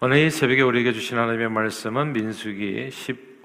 오늘 0.00 0.18
이 0.18 0.30
새벽에 0.30 0.62
우리에게 0.62 0.92
주신 0.92 1.18
하나님의 1.18 1.50
말씀은 1.50 2.12
민수기 2.12 2.88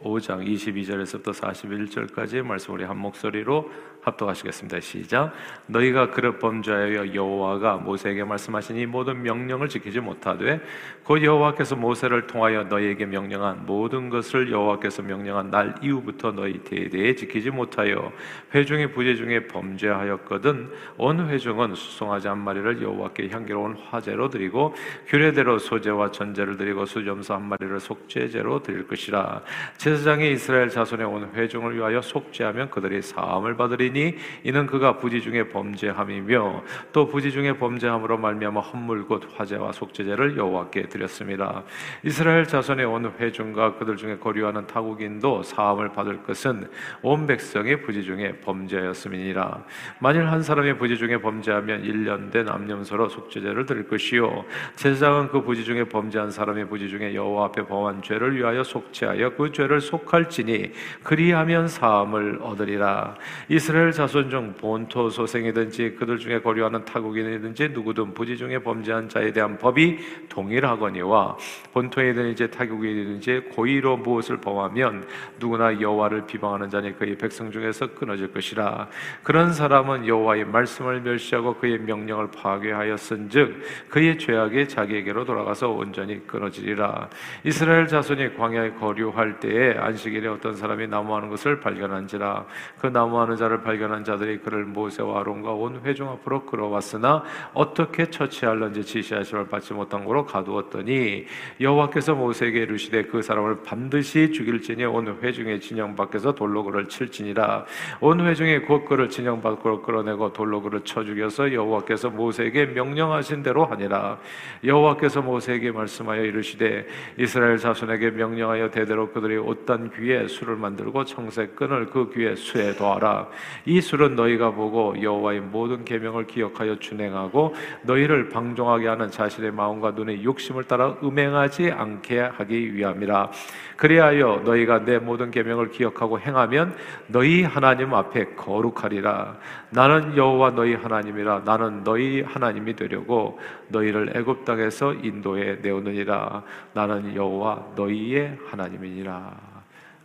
15장 0.01 0.45
22절에서부터 0.45 1.33
41절까지의 1.33 2.43
말씀 2.43 2.73
우리 2.73 2.83
한 2.83 2.97
목소리로 2.97 3.69
합독하시겠습니다. 4.01 4.81
시작. 4.81 5.31
너희가 5.67 6.09
그릇 6.09 6.39
범죄하여 6.39 7.13
여호와가 7.13 7.77
모세에게 7.77 8.23
말씀하신 8.25 8.75
이 8.77 8.85
모든 8.85 9.23
명령을 9.23 9.69
지키지 9.69 10.01
못하되 10.01 10.61
곧 11.03 11.23
여호와께서 11.23 11.77
모세를 11.77 12.27
통하여 12.27 12.63
너희에게 12.65 13.05
명령한 13.05 13.65
모든 13.65 14.09
것을 14.09 14.51
여호와께서 14.51 15.03
명령한 15.03 15.51
날 15.51 15.75
이후부터 15.81 16.33
너희 16.33 16.63
대대에 16.63 17.15
지키지 17.15 17.51
못하여 17.51 18.11
회중의 18.53 18.91
부재 18.91 19.15
중에 19.15 19.47
범죄하였거든 19.47 20.71
온 20.97 21.29
회중은 21.29 21.75
수송하지 21.75 22.27
한 22.27 22.39
마리를 22.39 22.81
여호와께 22.81 23.29
향기로운 23.29 23.77
화제로 23.89 24.29
드리고 24.29 24.75
규례대로 25.07 25.59
소제와 25.59 26.11
전제를 26.11 26.57
드리고 26.57 26.85
수점수 26.85 27.33
한 27.33 27.47
마리를 27.47 27.79
속죄제로 27.79 28.63
드릴 28.63 28.85
것이라 28.87 29.41
제 29.77 29.92
사장이 29.97 30.31
이스라엘 30.33 30.69
자손의 30.69 31.05
온 31.05 31.29
회중을 31.33 31.75
위하여 31.75 32.01
속죄하면 32.01 32.69
그들이 32.69 33.01
사함을 33.01 33.55
받으리 33.55 33.83
범죄이니 33.93 34.15
이는 34.43 34.65
그가 34.65 34.97
부지 34.97 35.21
중에 35.21 35.49
범죄함이며 35.49 36.63
또 36.91 37.07
부지 37.07 37.31
중에 37.31 37.53
범죄함으로 37.57 38.17
말미암아 38.17 38.59
헌물 38.61 39.05
곧 39.05 39.23
화제와 39.35 39.71
속죄제를 39.73 40.37
여호와께 40.37 40.83
드렸습니다. 40.83 41.63
이스라엘 42.03 42.45
자손의 42.45 42.85
온 42.85 43.13
회중과 43.19 43.75
그들 43.75 43.97
중에 43.97 44.17
거류하는 44.17 44.67
타국인도 44.67 45.43
사함을 45.43 45.89
받을 45.89 46.23
것은 46.23 46.69
온 47.01 47.27
백성의 47.27 47.81
부지 47.81 48.03
중에 48.03 48.39
범죄였음이니라. 48.41 49.63
만일 49.99 50.27
한 50.27 50.41
사람의 50.41 50.77
부지 50.77 50.97
중에 50.97 51.17
범죄하면 51.17 51.83
1년 51.83 52.31
된 52.31 52.49
암염소로 52.49 53.09
속죄제를 53.09 53.65
드릴 53.65 53.87
것이요 53.87 54.45
제사장은 54.75 55.29
그 55.29 55.41
부지 55.41 55.63
중에 55.63 55.85
범죄한 55.85 56.31
사람의 56.31 56.67
부지 56.69 56.89
중에 56.89 57.13
여호와 57.13 57.45
앞에 57.45 57.65
범한 57.65 58.01
죄를 58.01 58.35
위하여 58.35 58.63
속죄하여 58.63 59.35
그 59.35 59.51
죄를 59.51 59.72
속할지니 59.81 60.71
그리하면 61.03 61.67
사함을 61.67 62.39
얻으리라. 62.41 63.15
이스라엘 63.49 63.91
자손 63.91 64.29
중 64.29 64.53
본토 64.53 65.09
소생이든지 65.09 65.95
그들 65.95 66.17
중에 66.17 66.41
거류하는 66.41 66.85
타국인이든지 66.85 67.69
누구든 67.69 68.13
부지 68.13 68.37
중에 68.37 68.59
범죄한 68.59 69.09
자에 69.09 69.31
대한 69.31 69.57
법이 69.57 69.99
동일하거니와 70.29 71.37
본토이든지 71.73 72.51
타국인이든지 72.51 73.49
고의로 73.53 73.97
무엇을 73.97 74.37
범하면 74.37 75.05
누구나 75.39 75.79
여호와를 75.79 76.25
비방하는 76.25 76.69
자니 76.69 76.97
그의 76.97 77.17
백성 77.17 77.51
중에서 77.51 77.93
끊어질 77.93 78.31
것이라 78.31 78.89
그런 79.23 79.53
사람은 79.53 80.07
여호와의 80.07 80.45
말씀을 80.45 81.01
멸시하고 81.01 81.55
그의 81.55 81.79
명령을 81.79 82.31
파괴하였은즉 82.31 83.89
그의 83.89 84.17
죄악이 84.17 84.67
자기에게로 84.67 85.25
돌아가서 85.25 85.69
온전히 85.69 86.25
끊어지리라 86.25 87.09
이스라엘 87.43 87.87
자손이 87.87 88.35
광야에 88.35 88.71
거류할 88.71 89.39
때에 89.39 89.62
안식일에 89.71 90.27
어떤 90.29 90.55
사람이 90.55 90.87
나무하는 90.87 91.29
것을 91.29 91.59
발견한지라 91.59 92.45
그 92.79 92.87
나무하는 92.87 93.35
자를 93.35 93.61
발 93.61 93.73
발견한 93.73 94.03
자들이 94.03 94.37
그를 94.39 94.65
모세와 94.65 95.21
아론과 95.21 95.53
온 95.53 95.81
회중 95.83 96.07
앞으로 96.09 96.45
끌어왔으나 96.45 97.23
어떻게 97.53 98.05
처치할런지 98.05 98.83
지시하심을 98.83 99.47
받지 99.47 99.73
못한 99.73 100.05
거로 100.05 100.25
가두었더니 100.25 101.25
여호와께서 101.59 102.13
모세에게 102.13 102.59
이르시되 102.59 103.05
그 103.05 103.21
사람을 103.23 103.63
반드시 103.63 104.31
죽일지니 104.31 104.85
온 104.85 105.17
회중의 105.21 105.59
진영 105.59 105.95
밖에서 105.95 106.33
돌로 106.33 106.63
그를 106.63 106.87
칠지니라. 106.87 107.65
온 107.99 108.25
회중이 108.25 108.59
곧 108.59 108.85
그를 108.85 109.09
진영 109.09 109.41
밖으로 109.41 109.81
끌어내고 109.81 110.33
돌로 110.33 110.61
그를 110.61 110.81
쳐 110.81 111.03
죽여서 111.03 111.53
여호와께서 111.53 112.11
모세에게 112.11 112.67
명령하신 112.67 113.41
대로 113.41 113.65
하니라. 113.65 114.19
여호와께서 114.63 115.21
모세에게 115.21 115.71
말씀하여 115.71 116.23
이르시되 116.23 116.85
이스라엘 117.17 117.57
자손에게 117.57 118.11
명령하여 118.11 118.69
대대로 118.69 119.09
그들이 119.11 119.37
옷단 119.53 119.91
귀에 119.95 120.27
술을 120.27 120.55
만들고 120.55 121.05
청색 121.05 121.55
끈을 121.55 121.87
그 121.87 122.11
귀에 122.13 122.35
수에 122.35 122.73
더하라 122.73 123.27
이 123.65 123.81
술은 123.81 124.15
너희가 124.15 124.51
보고 124.51 125.01
여호와의 125.01 125.41
모든 125.41 125.85
계명을 125.85 126.27
기억하여 126.27 126.79
준행하고 126.79 127.53
너희를 127.83 128.29
방종하게 128.29 128.87
하는 128.87 129.09
자신의 129.09 129.51
마음과 129.51 129.91
눈의 129.91 130.23
욕심을 130.23 130.65
따라 130.65 130.95
음행하지 131.03 131.71
않게 131.71 132.19
하기 132.19 132.75
위함이라. 132.75 133.31
그리하여 133.77 134.41
너희가 134.45 134.85
내 134.85 134.97
모든 134.97 135.31
계명을 135.31 135.71
기억하고 135.71 136.19
행하면 136.19 136.75
너희 137.07 137.43
하나님 137.43 137.93
앞에 137.93 138.35
거룩하리라. 138.35 139.37
나는 139.69 140.15
여호와 140.15 140.51
너희 140.51 140.73
하나님이라. 140.75 141.41
나는 141.45 141.83
너희 141.83 142.21
하나님이 142.21 142.75
되려고 142.75 143.39
너희를 143.69 144.15
애굽 144.15 144.45
땅에서 144.45 144.93
인도해 144.93 145.57
내오느니라. 145.61 146.43
나는 146.73 147.15
여호와 147.15 147.73
너희의 147.75 148.37
하나님이니라. 148.49 149.52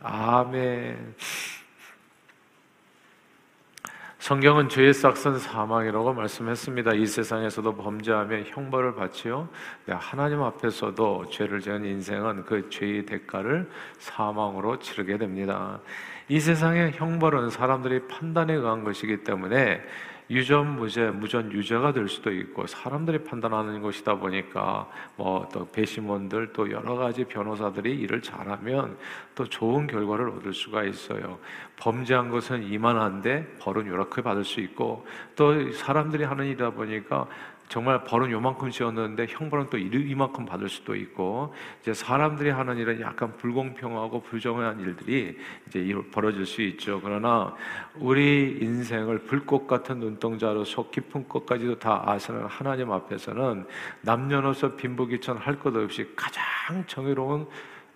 아멘. 0.01 1.15
성경은 4.21 4.69
죄의 4.69 4.93
싹은 4.95 5.39
사망이라고 5.39 6.13
말씀했습니다. 6.13 6.93
이 6.95 7.07
세상에서도 7.07 7.75
범죄하면 7.77 8.45
형벌을 8.47 8.95
받지요. 8.95 9.49
네, 9.87 9.95
하나님 9.95 10.43
앞에서도 10.43 11.31
죄를 11.31 11.61
지은 11.61 11.85
인생은 11.85 12.45
그 12.45 12.69
죄의 12.69 13.07
대가를 13.07 13.71
사망으로 13.99 14.79
치르게 14.79 15.19
됩니다. 15.19 15.81
이 16.29 16.39
세상의 16.39 16.93
형벌은 16.93 17.51
사람들이 17.51 18.07
판단에 18.07 18.53
의한 18.55 18.85
것이기 18.85 19.25
때문에 19.25 19.83
유전 20.31 20.77
무죄, 20.77 21.11
무전 21.11 21.51
유죄가 21.53 21.93
될 21.93 22.09
수도 22.09 22.31
있고 22.31 22.67
사람들이 22.67 23.25
판단하는 23.25 23.81
것이다 23.81 24.17
보니까 24.17 24.89
뭐 25.17 25.49
또 25.53 25.67
배심원들 25.71 26.53
또 26.53 26.71
여러 26.71 26.97
가지 26.97 27.25
변호사들이 27.25 27.95
일을 28.01 28.23
잘하면 28.23 28.97
또 29.35 29.45
좋은 29.45 29.87
결과를 29.87 30.31
얻을 30.31 30.53
수가 30.53 30.85
있어요. 30.85 31.39
범죄한 31.77 32.31
것은 32.31 32.65
이만한데 32.65 33.57
벌은 33.61 33.87
이렇게 33.87 34.23
받을 34.23 34.45
수 34.45 34.61
있고 34.61 35.07
또 35.37 35.71
사람들이 35.73 36.25
하는 36.25 36.47
일이다 36.47 36.71
보니까 36.71 37.27
정말 37.69 38.03
벌은 38.05 38.31
요만큼 38.31 38.71
지었는데 38.71 39.27
형벌은 39.29 39.67
또 39.71 39.77
이만큼 39.77 40.47
받을 40.47 40.69
수도 40.69 40.97
있고 40.97 41.55
이제 41.83 41.93
사람들이 41.93 42.51
하는 42.51 42.79
일은 42.79 43.01
약간 43.01 43.37
불공평하고 43.37 44.23
불정한 44.23 44.81
일들이 44.81 45.37
이제 45.67 45.95
벌어질 46.11 46.47
수 46.47 46.63
있죠. 46.63 47.01
그러나 47.03 47.55
우리 47.97 48.59
인생을 48.61 49.21
불꽃 49.21 49.67
같은 49.67 50.01
눈동자로 50.01 50.65
속 50.65 50.91
깊은 50.91 51.29
것까지도 51.29 51.79
다 51.79 52.03
아시는 52.07 52.47
하나님 52.47 52.91
앞에서는 52.91 53.67
남녀노소 54.01 54.77
빈부귀천 54.77 55.37
할 55.37 55.59
것 55.59 55.75
없이 55.75 56.09
가장 56.15 56.85
정의로운 56.87 57.47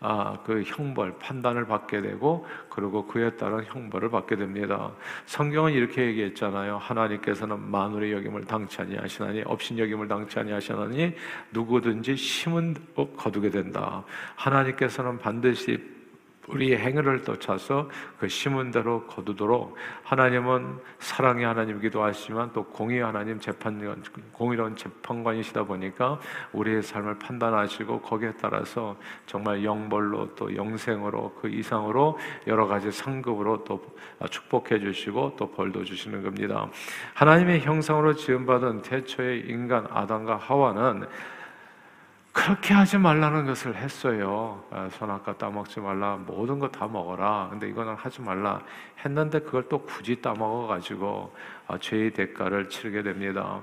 아, 0.04 0.36
그 0.44 0.62
형벌, 0.66 1.18
판단을 1.20 1.64
받게 1.64 2.00
되고, 2.00 2.44
그리고 2.68 3.06
그에 3.06 3.30
따른 3.36 3.64
형벌을 3.64 4.10
받게 4.10 4.34
됩니다. 4.34 4.90
성경은 5.26 5.72
이렇게 5.72 6.04
얘기했잖아요. 6.06 6.78
하나님께서는 6.78 7.70
만물의 7.70 8.12
여김을 8.12 8.44
당치 8.44 8.80
아니하시나니, 8.80 9.42
업신 9.46 9.78
여김을 9.78 10.08
당치 10.08 10.40
아니하시나니, 10.40 11.14
누구든지 11.52 12.16
심은 12.16 12.74
거두게 13.16 13.50
된다. 13.50 14.02
하나님께서는 14.34 15.18
반드시 15.18 16.01
우리의 16.48 16.78
행위를 16.78 17.22
쫓아서 17.22 17.88
그 18.19 18.28
심은 18.28 18.70
대로 18.72 19.06
거두도록 19.06 19.76
하나님은 20.03 20.78
사랑의 20.98 21.44
하나님이기도 21.44 22.03
하시지만 22.03 22.50
또 22.53 22.64
공의 22.64 23.00
하나님 23.00 23.38
재판 23.38 24.03
공의로운 24.32 24.75
재판관이시다 24.75 25.64
보니까 25.64 26.19
우리의 26.52 26.82
삶을 26.82 27.19
판단하시고 27.19 28.00
거기에 28.00 28.32
따라서 28.41 28.97
정말 29.26 29.64
영벌로 29.64 30.34
또 30.34 30.54
영생으로 30.54 31.32
그 31.41 31.48
이상으로 31.48 32.19
여러 32.47 32.66
가지 32.66 32.91
상급으로 32.91 33.64
또 33.64 33.81
축복해 34.28 34.81
주시고 34.81 35.34
또 35.36 35.50
벌도 35.50 35.84
주시는 35.84 36.22
겁니다. 36.22 36.69
하나님의 37.14 37.60
형상으로 37.60 38.14
지음받은 38.14 38.82
태초의 38.82 39.44
인간 39.48 39.86
아담과 39.91 40.36
하와는 40.36 41.06
그렇게 42.32 42.72
하지 42.72 42.97
말라는 42.97 43.44
것을 43.44 43.76
했어요. 43.76 44.64
아, 44.70 44.88
선악과 44.90 45.37
따먹지 45.37 45.81
말라. 45.81 46.17
모든 46.17 46.58
거 46.58 46.69
다 46.69 46.87
먹어라. 46.88 47.49
근데 47.50 47.69
이거는 47.69 47.94
하지 47.94 48.23
말라. 48.23 48.62
했는데 49.05 49.40
그걸 49.40 49.69
또 49.69 49.79
굳이 49.82 50.20
따먹어가지고 50.23 51.34
아, 51.69 51.79
죄의 51.79 52.12
대가를 52.12 52.70
치르게 52.70 53.02
됩니다. 53.02 53.61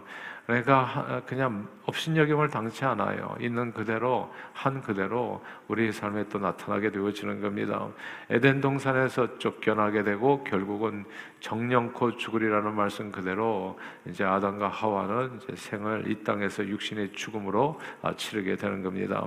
그러니까 0.49 1.21
그냥 1.27 1.67
업신여김을 1.85 2.49
당치 2.49 2.83
않아요. 2.83 3.37
있는 3.39 3.71
그대로 3.71 4.33
한 4.51 4.81
그대로 4.81 5.43
우리 5.67 5.91
삶에 5.91 6.27
또 6.27 6.39
나타나게 6.39 6.89
되어지는 6.89 7.39
겁니다. 7.39 7.87
에덴 8.31 8.59
동산에서 8.59 9.37
쫓겨나게 9.37 10.01
되고 10.01 10.43
결국은 10.43 11.05
정령코 11.39 12.17
죽으리라는 12.17 12.73
말씀 12.73 13.11
그대로 13.11 13.77
이제 14.07 14.23
아담과 14.23 14.69
하와는 14.69 15.37
이제 15.37 15.55
생을 15.55 16.09
이 16.09 16.23
땅에서 16.23 16.65
육신의 16.67 17.11
죽음으로 17.13 17.79
아, 18.01 18.15
치르게 18.15 18.55
되는 18.55 18.81
겁니다. 18.81 19.23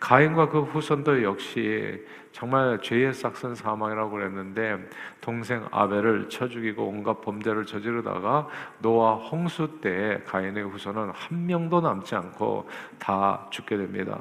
가인과 0.00 0.50
그 0.50 0.60
후손도 0.64 1.22
역시 1.22 2.04
정말 2.38 2.78
죄의 2.80 3.14
싹슨 3.14 3.56
사망이라고 3.56 4.12
그랬는데 4.12 4.88
동생 5.20 5.66
아벨을 5.72 6.28
쳐 6.28 6.46
죽이고 6.46 6.86
온갖 6.86 7.20
범죄를 7.20 7.66
저지르다가 7.66 8.46
노아 8.78 9.14
홍수 9.14 9.80
때 9.80 10.22
가인의 10.24 10.62
후손은 10.62 11.10
한 11.12 11.46
명도 11.46 11.80
남지 11.80 12.14
않고 12.14 12.68
다 13.00 13.44
죽게 13.50 13.76
됩니다. 13.76 14.16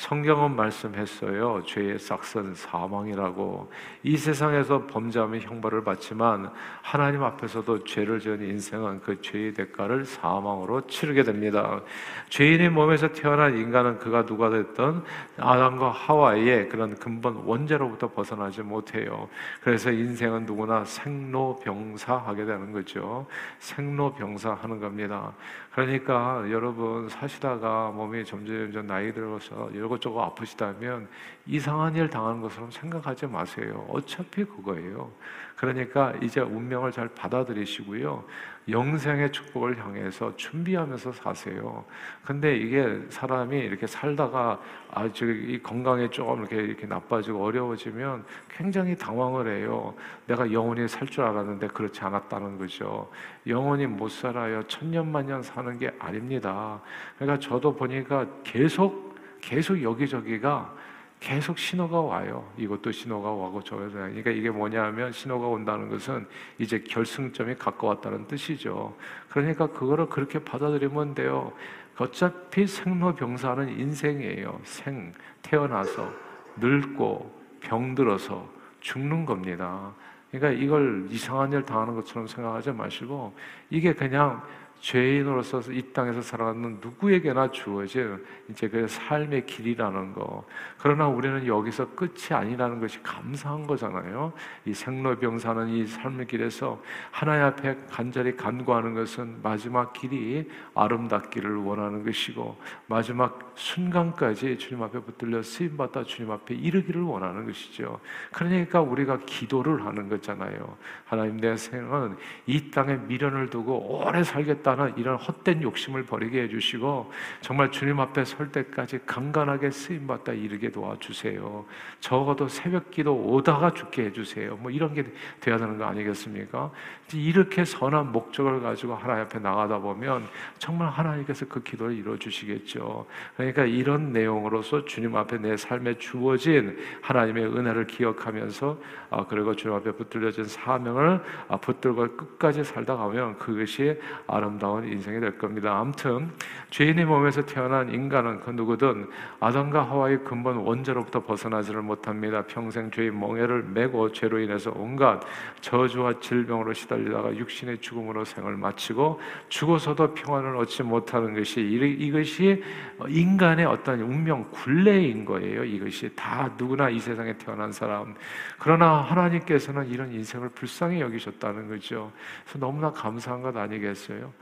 성경은 0.00 0.56
말씀했어요. 0.56 1.62
죄의 1.66 1.98
싹은 1.98 2.54
사망이라고. 2.54 3.70
이 4.02 4.16
세상에서 4.16 4.86
범죄하면 4.86 5.42
형벌을 5.42 5.84
받지만 5.84 6.50
하나님 6.80 7.22
앞에서도 7.22 7.84
죄를 7.84 8.18
지은 8.18 8.40
인생은 8.42 9.02
그 9.02 9.20
죄의 9.20 9.52
대가를 9.52 10.06
사망으로 10.06 10.86
치르게 10.86 11.22
됩니다. 11.22 11.82
죄인의 12.30 12.70
몸에서 12.70 13.08
태어난 13.08 13.58
인간은 13.58 13.98
그가 13.98 14.24
누가 14.24 14.48
됐던 14.48 15.04
아담과 15.36 15.90
하와의 15.90 16.70
그런 16.70 16.94
근본 16.94 17.42
원죄로부터 17.44 18.10
벗어나지 18.10 18.62
못해요. 18.62 19.28
그래서 19.60 19.90
인생은 19.90 20.46
누구나 20.46 20.82
생로병사하게 20.82 22.46
되는 22.46 22.72
거죠. 22.72 23.26
생로병사하는 23.58 24.80
겁니다. 24.80 25.34
그러니까 25.72 26.44
여러분 26.50 27.08
사시다가 27.08 27.90
몸이 27.92 28.24
점점 28.24 28.56
점점 28.56 28.86
나이 28.88 29.12
들어서 29.12 29.70
이것저것 29.72 30.20
아프시다면 30.20 31.08
이상한 31.46 31.94
일 31.94 32.10
당하는 32.10 32.40
것처럼 32.40 32.70
생각하지 32.70 33.28
마세요. 33.28 33.86
어차피 33.88 34.44
그거예요. 34.44 35.12
그러니까 35.54 36.12
이제 36.20 36.40
운명을 36.40 36.90
잘 36.90 37.08
받아들이시고요. 37.08 38.24
영생의 38.70 39.32
축복을 39.32 39.78
향해서 39.78 40.36
준비하면서 40.36 41.12
사세요. 41.12 41.84
근데 42.24 42.56
이게 42.56 43.00
사람이 43.08 43.58
이렇게 43.58 43.86
살다가 43.86 44.60
아주 44.90 45.30
이 45.30 45.62
건강에 45.62 46.08
조금 46.08 46.40
이렇게 46.40 46.56
이렇게 46.56 46.86
나빠지고 46.86 47.44
어려워지면 47.44 48.24
굉장히 48.48 48.96
당황을 48.96 49.48
해요. 49.48 49.94
내가 50.26 50.50
영원히 50.52 50.86
살 50.88 51.10
줄 51.10 51.24
알았는데 51.24 51.68
그렇지 51.68 52.00
않았다는 52.02 52.56
거죠. 52.58 53.10
영원히 53.46 53.86
못 53.86 54.08
살아요. 54.10 54.62
천년만년 54.68 55.42
사는 55.42 55.76
게 55.78 55.92
아닙니다. 55.98 56.80
그러니까 57.18 57.40
저도 57.40 57.74
보니까 57.74 58.26
계속 58.44 59.10
계속 59.40 59.82
여기저기가 59.82 60.74
계속 61.20 61.58
신호가 61.58 62.00
와요. 62.00 62.50
이것도 62.56 62.90
신호가 62.90 63.30
와고 63.30 63.62
저것도 63.62 63.92
그러니까 63.92 64.30
이게 64.30 64.50
뭐냐면 64.50 65.12
신호가 65.12 65.46
온다는 65.46 65.90
것은 65.90 66.26
이제 66.58 66.80
결승점이 66.80 67.56
가까웠다는 67.56 68.26
뜻이죠. 68.26 68.96
그러니까 69.28 69.66
그거를 69.66 70.08
그렇게 70.08 70.42
받아들이면 70.42 71.14
돼요. 71.14 71.52
어차피 71.98 72.66
생로병사는 72.66 73.68
인생이에요. 73.78 74.58
생 74.64 75.12
태어나서 75.42 76.10
늙고 76.56 77.30
병들어서 77.60 78.48
죽는 78.80 79.26
겁니다. 79.26 79.92
그러니까 80.30 80.64
이걸 80.64 81.06
이상한 81.10 81.52
일 81.52 81.62
당하는 81.62 81.94
것처럼 81.96 82.26
생각하지 82.26 82.72
마시고 82.72 83.34
이게 83.68 83.92
그냥 83.92 84.42
죄인으로서 84.80 85.60
이 85.72 85.82
땅에서 85.92 86.22
살아가는 86.22 86.78
누구에게나 86.80 87.50
주어진 87.50 88.24
이제 88.48 88.68
그 88.68 88.88
삶의 88.88 89.46
길이라는 89.46 90.14
거. 90.14 90.44
그러나 90.78 91.06
우리는 91.06 91.46
여기서 91.46 91.94
끝이 91.94 92.28
아니라는 92.30 92.80
것이 92.80 93.02
감사한 93.02 93.66
거잖아요. 93.66 94.32
이 94.64 94.72
생로병 94.72 95.38
사는 95.38 95.68
이 95.68 95.86
삶의 95.86 96.26
길에서 96.26 96.82
하나님 97.10 97.44
앞에 97.44 97.76
간절히 97.90 98.36
간구하는 98.36 98.94
것은 98.94 99.40
마지막 99.42 99.92
길이 99.92 100.48
아름답기를 100.74 101.56
원하는 101.56 102.04
것이고 102.04 102.56
마지막 102.86 103.49
순간까지 103.60 104.56
주님 104.56 104.82
앞에 104.82 105.00
붙들려 105.00 105.42
쓰임 105.42 105.76
받다 105.76 106.02
주님 106.04 106.30
앞에 106.30 106.54
이르기를 106.54 107.02
원하는 107.02 107.46
것이죠. 107.46 108.00
그러니까 108.32 108.80
우리가 108.80 109.18
기도를 109.26 109.84
하는 109.84 110.08
거잖아요. 110.08 110.78
하나님 111.04 111.38
내 111.38 111.56
생은 111.56 112.16
이 112.46 112.70
땅에 112.70 112.96
미련을 112.96 113.50
두고 113.50 114.00
오래 114.00 114.24
살겠다. 114.24 114.70
싶다는 114.70 114.96
이런 114.96 115.16
헛된 115.16 115.62
욕심을 115.62 116.04
버리게 116.04 116.42
해 116.42 116.48
주시고 116.48 117.10
정말 117.40 117.70
주님 117.70 118.00
앞에 118.00 118.24
설 118.24 118.50
때까지 118.52 119.00
강간하게 119.06 119.70
쓰임 119.70 120.06
받다 120.06 120.32
이르게 120.32 120.70
도와주세요. 120.70 121.64
적어도 122.00 122.48
새벽 122.48 122.90
기도 122.90 123.14
오다가 123.14 123.72
죽게 123.72 124.04
해 124.06 124.12
주세요. 124.12 124.56
뭐 124.56 124.70
이런 124.70 124.94
게 124.94 125.04
돼야 125.40 125.58
되는 125.58 125.76
거 125.76 125.84
아니겠습니까? 125.84 126.70
이렇게 127.12 127.64
선한 127.64 128.12
목적을 128.12 128.60
가지고 128.60 128.94
하나님 128.94 129.24
앞에 129.24 129.38
나가다 129.40 129.78
보면 129.78 130.28
정말 130.58 130.88
하나님께서 130.88 131.46
그 131.48 131.62
기도를 131.62 131.96
이루어 131.96 132.16
주시겠죠. 132.16 133.06
그러니까 133.36 133.49
이런 133.58 134.12
내용으로서 134.12 134.84
주님 134.84 135.16
앞에 135.16 135.38
내 135.38 135.56
삶에 135.56 135.98
주어진 135.98 136.76
하나님의 137.00 137.46
은혜를 137.46 137.86
기억하면서 137.86 138.78
아, 139.10 139.26
그리고 139.26 139.56
주님 139.56 139.76
앞에 139.76 139.92
붙들려진 139.92 140.44
사명을 140.44 141.20
아, 141.48 141.56
붙들고 141.56 142.16
끝까지 142.16 142.62
살다 142.62 142.96
가면 142.96 143.38
그것이 143.38 143.98
아름 144.26 144.50
아름다운 144.50 144.86
인생이 144.86 145.20
될 145.20 145.38
겁니다. 145.38 145.78
아무튼 145.78 146.30
죄인의 146.70 147.04
몸에서 147.04 147.44
태어난 147.46 147.92
인간은 147.92 148.40
그 148.40 148.50
누구든 148.50 149.08
아담과 149.38 149.82
하와의 149.82 150.24
근본 150.24 150.56
원죄로부터 150.56 151.22
벗어나지를 151.22 151.82
못합니다. 151.82 152.42
평생 152.42 152.90
죄의 152.90 153.12
멍에를 153.12 153.62
메고 153.62 154.10
죄로 154.12 154.40
인해서 154.40 154.72
온갖 154.74 155.20
저주와 155.60 156.20
질병으로 156.20 156.72
시달리다가 156.72 157.36
육신의 157.36 157.78
죽음으로 157.78 158.24
생을 158.24 158.56
마치고 158.56 159.20
죽어서도 159.48 160.14
평안을 160.14 160.56
얻지 160.56 160.82
못하는 160.82 161.34
것이 161.34 161.60
이것이 161.60 162.62
인 163.08 163.29
간의 163.36 163.66
어떤 163.66 164.00
운명 164.00 164.50
굴레인 164.50 165.24
거예요. 165.24 165.64
이것이 165.64 166.14
다 166.14 166.50
누구나 166.56 166.88
이 166.88 166.98
세상에 166.98 167.36
태어난 167.36 167.72
사람. 167.72 168.14
그러나 168.58 169.00
하나님께서는 169.02 169.88
이런 169.88 170.12
인생을 170.12 170.50
불쌍히 170.50 171.00
여기셨다는 171.00 171.68
거죠. 171.68 172.12
그래서 172.44 172.58
너무나 172.58 172.92
감사한 172.92 173.42
것 173.42 173.56
아니겠어요? 173.56 174.32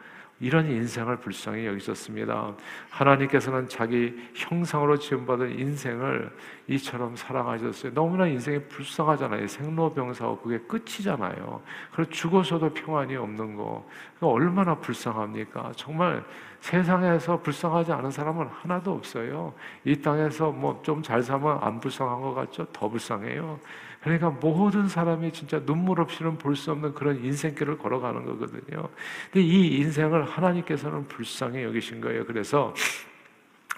이런 0.40 0.67
인생을 0.67 1.17
불쌍히 1.17 1.67
여기셨습니다. 1.67 2.55
하나님께서는 2.90 3.69
자기 3.69 4.14
형상으로 4.35 4.96
지음받은 4.99 5.58
인생을 5.58 6.31
이처럼 6.69 7.17
사랑하셨어요. 7.17 7.93
너무나 7.93 8.26
인생이 8.26 8.61
불쌍하잖아요. 8.69 9.49
생로병사고 9.49 10.38
그게 10.38 10.58
끝이잖아요. 10.58 11.62
그리고 11.93 12.11
죽어서도 12.11 12.73
평안이 12.73 13.17
없는 13.17 13.56
거. 13.56 13.85
얼마나 14.20 14.76
불쌍합니까? 14.76 15.73
정말 15.75 16.25
세상에서 16.61 17.41
불쌍하지 17.41 17.93
않은 17.93 18.11
사람은 18.11 18.46
하나도 18.46 18.93
없어요. 18.93 19.55
이 19.84 19.96
땅에서 20.00 20.50
뭐 20.50 20.81
좀잘 20.82 21.23
살면 21.23 21.58
안 21.62 21.81
불쌍한 21.81 22.20
것 22.20 22.34
같죠? 22.34 22.67
더 22.73 22.88
불쌍해요. 22.88 23.58
그러니까 24.03 24.31
모든 24.31 24.89
사람이 24.89 25.33
진짜 25.33 25.65
눈물 25.65 26.00
없이는 26.00 26.39
볼 26.39 26.55
수 26.56 26.71
없는 26.73 26.95
그런 26.95 27.25
인생길을 27.25 27.79
걸어가는 27.79 28.25
거거든요. 28.25 28.89
근데 29.33 29.47
이 29.47 29.79
인생을 29.79 30.25
하나님께서는 30.25 31.06
불쌍히 31.09 31.62
여기신 31.65 32.00
거예요. 32.00 32.25
그래서 32.27 32.75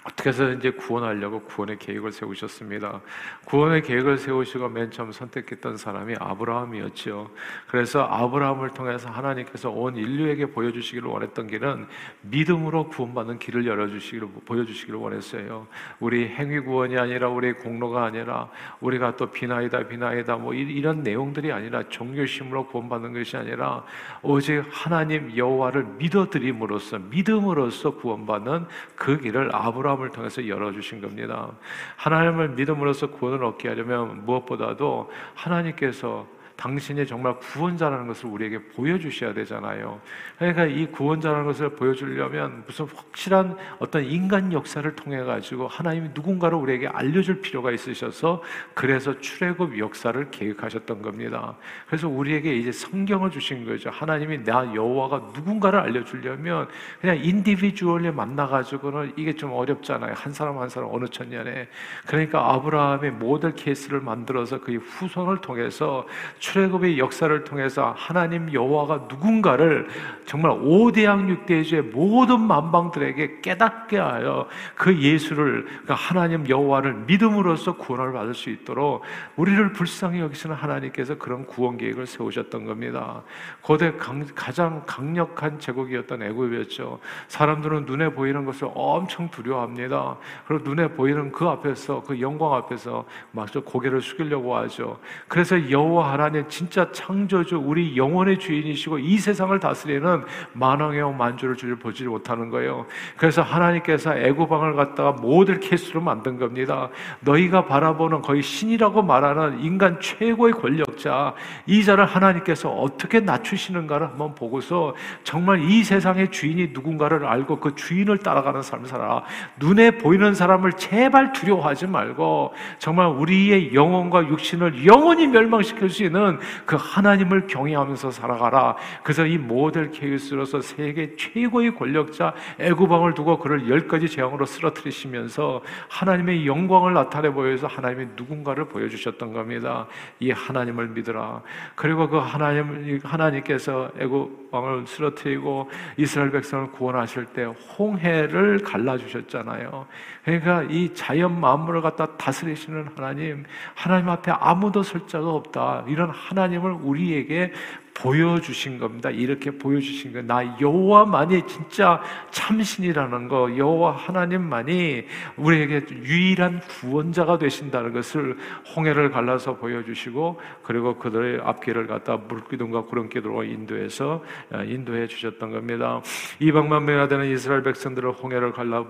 어떻게 0.03 0.29
해서 0.29 0.51
이제 0.53 0.71
구원하려고 0.71 1.41
구원의 1.41 1.77
계획을 1.77 2.11
세우셨습니다. 2.11 3.01
구원의 3.45 3.83
계획을 3.83 4.17
세우시고 4.17 4.69
맨 4.69 4.89
처음 4.89 5.11
선택했던 5.11 5.77
사람이 5.77 6.15
아브라함이었죠. 6.19 7.29
그래서 7.67 8.03
아브라함을 8.05 8.71
통해서 8.71 9.09
하나님께서 9.09 9.69
온 9.69 9.95
인류에게 9.95 10.47
보여주시기를 10.47 11.07
원했던 11.07 11.45
길은 11.45 11.85
믿음으로 12.21 12.89
구원받는 12.89 13.37
길을 13.37 13.67
열어주시기를 13.67 14.27
보여주시기를 14.45 14.97
원했어요. 14.99 15.67
우리 15.99 16.27
행위 16.29 16.59
구원이 16.59 16.97
아니라 16.97 17.29
우리 17.29 17.53
공로가 17.53 18.03
아니라 18.05 18.49
우리가 18.79 19.17
또 19.17 19.27
비나이다 19.27 19.87
비나이다 19.87 20.37
뭐 20.37 20.55
이런 20.55 21.03
내용들이 21.03 21.51
아니라 21.51 21.83
종교심으로 21.89 22.67
구원받는 22.67 23.13
것이 23.13 23.37
아니라 23.37 23.83
오직 24.23 24.63
하나님 24.71 25.37
여호와를 25.37 25.83
믿어드림으로써 25.99 26.97
믿음으로써 26.97 27.91
구원받는 27.91 28.65
그 28.95 29.19
길을 29.19 29.51
아브라함 29.53 29.90
아브라함을 29.91 30.09
통해서 30.11 30.47
열어주신 30.47 31.01
겁니다. 31.01 31.51
하나님을 31.97 32.49
믿음으로써 32.49 33.07
구원을 33.07 33.43
얻게 33.43 33.69
하려면 33.69 34.25
무엇보다도 34.25 35.11
하나님께서 35.35 36.27
당신이 36.61 37.07
정말 37.07 37.39
구원자라는 37.39 38.05
것을 38.05 38.27
우리에게 38.29 38.59
보여주셔야 38.75 39.33
되잖아요. 39.33 39.99
그러니까 40.37 40.65
이 40.65 40.85
구원자라는 40.85 41.45
것을 41.45 41.69
보여주려면 41.69 42.63
무슨 42.67 42.85
확실한 42.85 43.57
어떤 43.79 44.03
인간 44.03 44.53
역사를 44.53 44.95
통해 44.95 45.23
가지고 45.23 45.67
하나님이 45.67 46.09
누군가를 46.13 46.59
우리에게 46.59 46.87
알려줄 46.87 47.41
필요가 47.41 47.71
있으셔서 47.71 48.43
그래서 48.75 49.19
출애굽 49.19 49.79
역사를 49.79 50.29
계획하셨던 50.29 51.01
겁니다. 51.01 51.57
그래서 51.87 52.07
우리에게 52.07 52.55
이제 52.55 52.71
성경을 52.71 53.31
주신 53.31 53.65
거죠. 53.65 53.89
하나님이 53.89 54.43
나 54.43 54.71
여호와가 54.75 55.31
누군가를 55.33 55.79
알려주려면 55.79 56.67
그냥 56.99 57.17
individually 57.23 58.11
만나가지고는 58.11 59.13
이게 59.15 59.33
좀 59.33 59.51
어렵잖아요. 59.51 60.13
한 60.15 60.31
사람 60.31 60.59
한 60.59 60.69
사람 60.69 60.89
어느 60.93 61.07
천년에. 61.07 61.67
그러니까 62.05 62.53
아브라함의 62.53 63.13
모델 63.13 63.55
케이스를 63.55 63.99
만들어서 63.99 64.61
그의 64.61 64.77
후손을 64.77 65.41
통해서 65.41 66.05
출애굽의 66.51 66.99
역사를 66.99 67.43
통해서 67.45 67.95
하나님 67.97 68.51
여호와가 68.51 69.05
누군가를 69.09 69.87
정말 70.25 70.51
오대양 70.51 71.29
육대주의 71.29 71.81
모든 71.81 72.41
만방들에게 72.41 73.39
깨닫게 73.41 73.97
하여 73.97 74.47
그 74.75 74.97
예수를 75.01 75.65
그 75.85 75.93
하나님 75.95 76.47
여호와를 76.49 77.05
믿음으로써 77.07 77.77
구원을 77.77 78.11
받을 78.11 78.33
수 78.33 78.49
있도록 78.49 79.03
우리를 79.37 79.71
불쌍히 79.71 80.19
여기시는 80.19 80.53
하나님께서 80.53 81.17
그런 81.17 81.45
구원 81.45 81.77
계획을 81.77 82.05
세우셨던 82.05 82.65
겁니다. 82.65 83.23
고대 83.61 83.93
강, 83.93 84.25
가장 84.35 84.83
강력한 84.85 85.57
제국이었던 85.57 86.21
애굽이었죠. 86.21 86.99
사람들은 87.29 87.85
눈에 87.85 88.09
보이는 88.09 88.43
것을 88.43 88.69
엄청 88.75 89.29
두려워합니다. 89.29 90.17
그리고 90.45 90.69
눈에 90.69 90.89
보이는 90.89 91.31
그 91.31 91.45
앞에서 91.45 92.03
그 92.03 92.19
영광 92.19 92.53
앞에서 92.55 93.05
막 93.31 93.47
고개를 93.51 94.01
숙이려고 94.01 94.55
하죠. 94.57 94.99
그래서 95.27 95.69
여호와 95.69 96.13
하나님 96.13 96.40
진짜 96.47 96.91
창조주 96.91 97.57
우리 97.57 97.97
영혼의 97.97 98.39
주인이시고 98.39 98.99
이 98.99 99.17
세상을 99.17 99.57
다스리는 99.59 100.23
만왕의 100.53 101.13
만주를 101.15 101.55
주를 101.55 101.75
보지 101.77 102.05
못하는 102.05 102.49
거예요. 102.49 102.85
그래서 103.17 103.41
하나님께서 103.41 104.17
애굽왕을 104.17 104.75
갖다가 104.75 105.11
모델 105.11 105.59
케이스로 105.59 106.01
만든 106.01 106.37
겁니다. 106.37 106.89
너희가 107.21 107.65
바라보는 107.65 108.21
거의 108.21 108.41
신이라고 108.41 109.01
말하는 109.01 109.59
인간 109.61 109.99
최고의 109.99 110.53
권력자 110.53 111.33
이 111.65 111.83
자를 111.83 112.05
하나님께서 112.05 112.69
어떻게 112.69 113.19
낮추시는가를 113.19 114.07
한번 114.07 114.35
보고서 114.35 114.95
정말 115.23 115.61
이 115.61 115.83
세상의 115.83 116.31
주인이 116.31 116.69
누군가를 116.73 117.25
알고 117.25 117.59
그 117.59 117.75
주인을 117.75 118.17
따라가는 118.19 118.61
삶을 118.61 118.87
살아. 118.87 119.23
눈에 119.59 119.91
보이는 119.91 120.33
사람을 120.33 120.73
제발 120.73 121.33
두려워하지 121.33 121.87
말고 121.87 122.53
정말 122.79 123.07
우리의 123.07 123.73
영혼과 123.73 124.27
육신을 124.27 124.85
영원히 124.85 125.27
멸망시킬 125.27 125.89
수 125.89 126.03
있는 126.03 126.30
그 126.65 126.77
하나님을 126.79 127.47
경외하면서 127.47 128.11
살아가라. 128.11 128.75
그래서 129.03 129.25
이 129.25 129.37
모델 129.37 129.91
케이스로서 129.91 130.61
세계 130.61 131.15
최고의 131.15 131.75
권력자 131.75 132.33
애굽왕을 132.59 133.13
두고 133.13 133.39
그를 133.39 133.69
열 133.69 133.87
가지 133.87 134.07
재앙으로 134.07 134.45
쓰러뜨리시면서 134.45 135.61
하나님의 135.89 136.47
영광을 136.47 136.93
나타내 136.93 137.31
보여서 137.31 137.67
하나님의 137.67 138.09
누군가를 138.15 138.65
보여주셨던 138.65 139.33
겁니다. 139.33 139.87
이 140.19 140.31
하나님을 140.31 140.89
믿으라. 140.89 141.41
그리고 141.75 142.09
그 142.09 142.17
하나님 142.17 142.99
하나님께서 143.03 143.91
애굽 143.97 144.40
왕을 144.51 144.85
쓰러뜨리고 144.85 145.69
이스라엘 145.97 146.31
백성을 146.31 146.71
구원하실 146.71 147.25
때 147.27 147.43
홍해를 147.45 148.59
갈라 148.59 148.97
주셨잖아요. 148.97 149.87
그러니까 150.23 150.63
이 150.63 150.93
자연 150.93 151.39
만물을 151.39 151.81
갖다 151.81 152.17
다스리시는 152.17 152.89
하나님, 152.95 153.45
하나님 153.73 154.09
앞에 154.09 154.31
아무도 154.31 154.83
설 154.83 155.07
자가 155.07 155.29
없다. 155.29 155.85
이런 155.87 156.09
하나님을 156.09 156.71
우리에게 156.71 157.53
보여주신 157.93 158.79
겁니다. 158.79 159.09
이렇게 159.09 159.51
보여주신 159.51 160.13
거. 160.13 160.21
나 160.21 160.59
여호와만이 160.59 161.45
진짜 161.47 162.01
참신이라는 162.31 163.27
거, 163.27 163.55
여호와 163.57 163.91
하나님만이 163.93 165.05
우리에게 165.37 165.85
유일한 166.03 166.61
구원자가 166.61 167.37
되신다는 167.37 167.93
것을 167.93 168.37
홍해를 168.75 169.11
갈라서 169.11 169.57
보여주시고, 169.57 170.39
그리고 170.63 170.95
그들의 170.97 171.41
앞길을 171.43 171.87
갖다 171.87 172.17
물기둥과 172.17 172.85
구름기둥으로 172.85 173.43
인도해서 173.43 174.23
어, 174.51 174.63
인도해 174.63 175.07
주셨던 175.07 175.51
겁니다. 175.51 176.01
이방만 176.39 176.85
명가 176.85 177.07
되는 177.07 177.31
이스라엘 177.31 177.63
백성들을 177.63 178.11
홍해를 178.11 178.51
갈라 178.53 178.85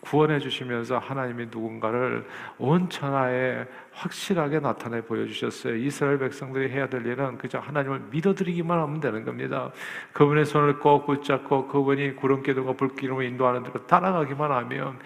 구원해 0.00 0.38
주시면서 0.38 0.98
하나님이 0.98 1.46
누군가를 1.46 2.26
온 2.58 2.88
천하에 2.88 3.66
확실하게 3.92 4.60
나타내 4.60 5.00
보여주셨어요. 5.00 5.76
이스라엘 5.76 6.18
백성들이 6.18 6.70
해야 6.70 6.88
될 6.88 7.04
일은 7.04 7.36
그저 7.38 7.58
하나님을 7.58 8.02
믿어드리기만 8.10 8.78
하면 8.78 9.00
되는 9.00 9.24
겁니다. 9.24 9.72
그분의 10.12 10.46
손을 10.46 10.78
꼭 10.78 11.06
붙잡고 11.06 11.66
그분이 11.66 12.16
구름 12.16 12.42
기둥과 12.42 12.74
불 12.74 12.94
기둥을 12.94 13.24
인도하는 13.24 13.64
대로 13.64 13.86
따라가기만 13.86 14.50
하면 14.50 14.98